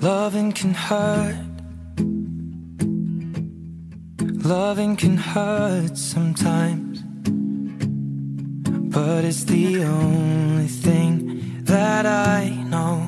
[0.01, 1.35] Loving can hurt.
[4.43, 7.03] Loving can hurt sometimes.
[8.89, 13.07] But it's the only thing that I know.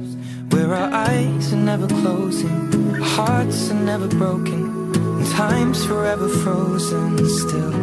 [0.51, 7.17] Where our eyes are never closing, our hearts are never broken, and time's forever frozen
[7.27, 7.73] still.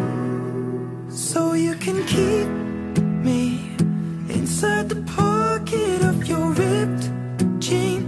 [1.10, 2.48] So you can keep
[3.24, 3.74] me
[4.28, 7.04] inside the pocket of your ripped
[7.58, 8.07] jeans.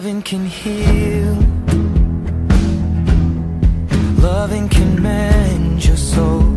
[0.00, 1.34] Loving can heal.
[4.22, 6.49] Loving can mend your soul.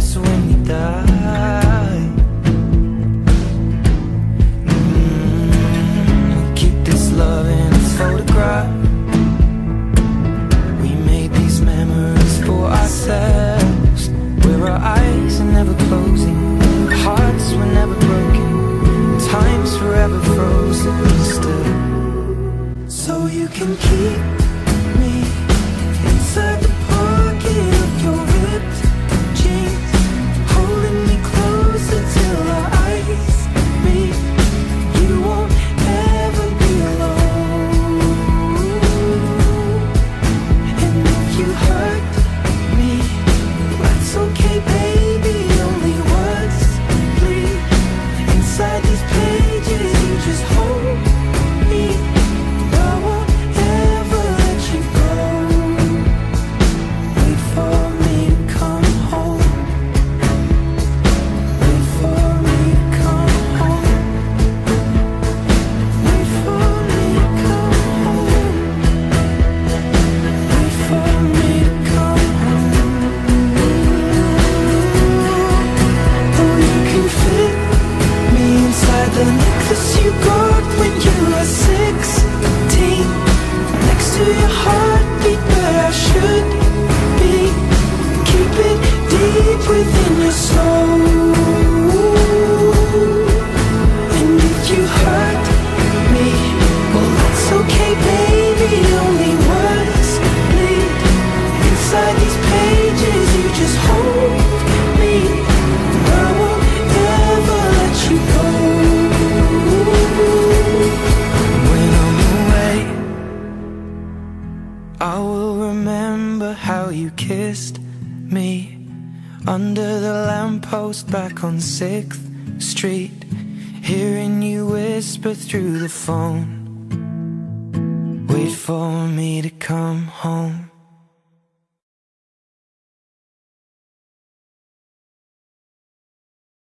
[0.00, 0.45] sua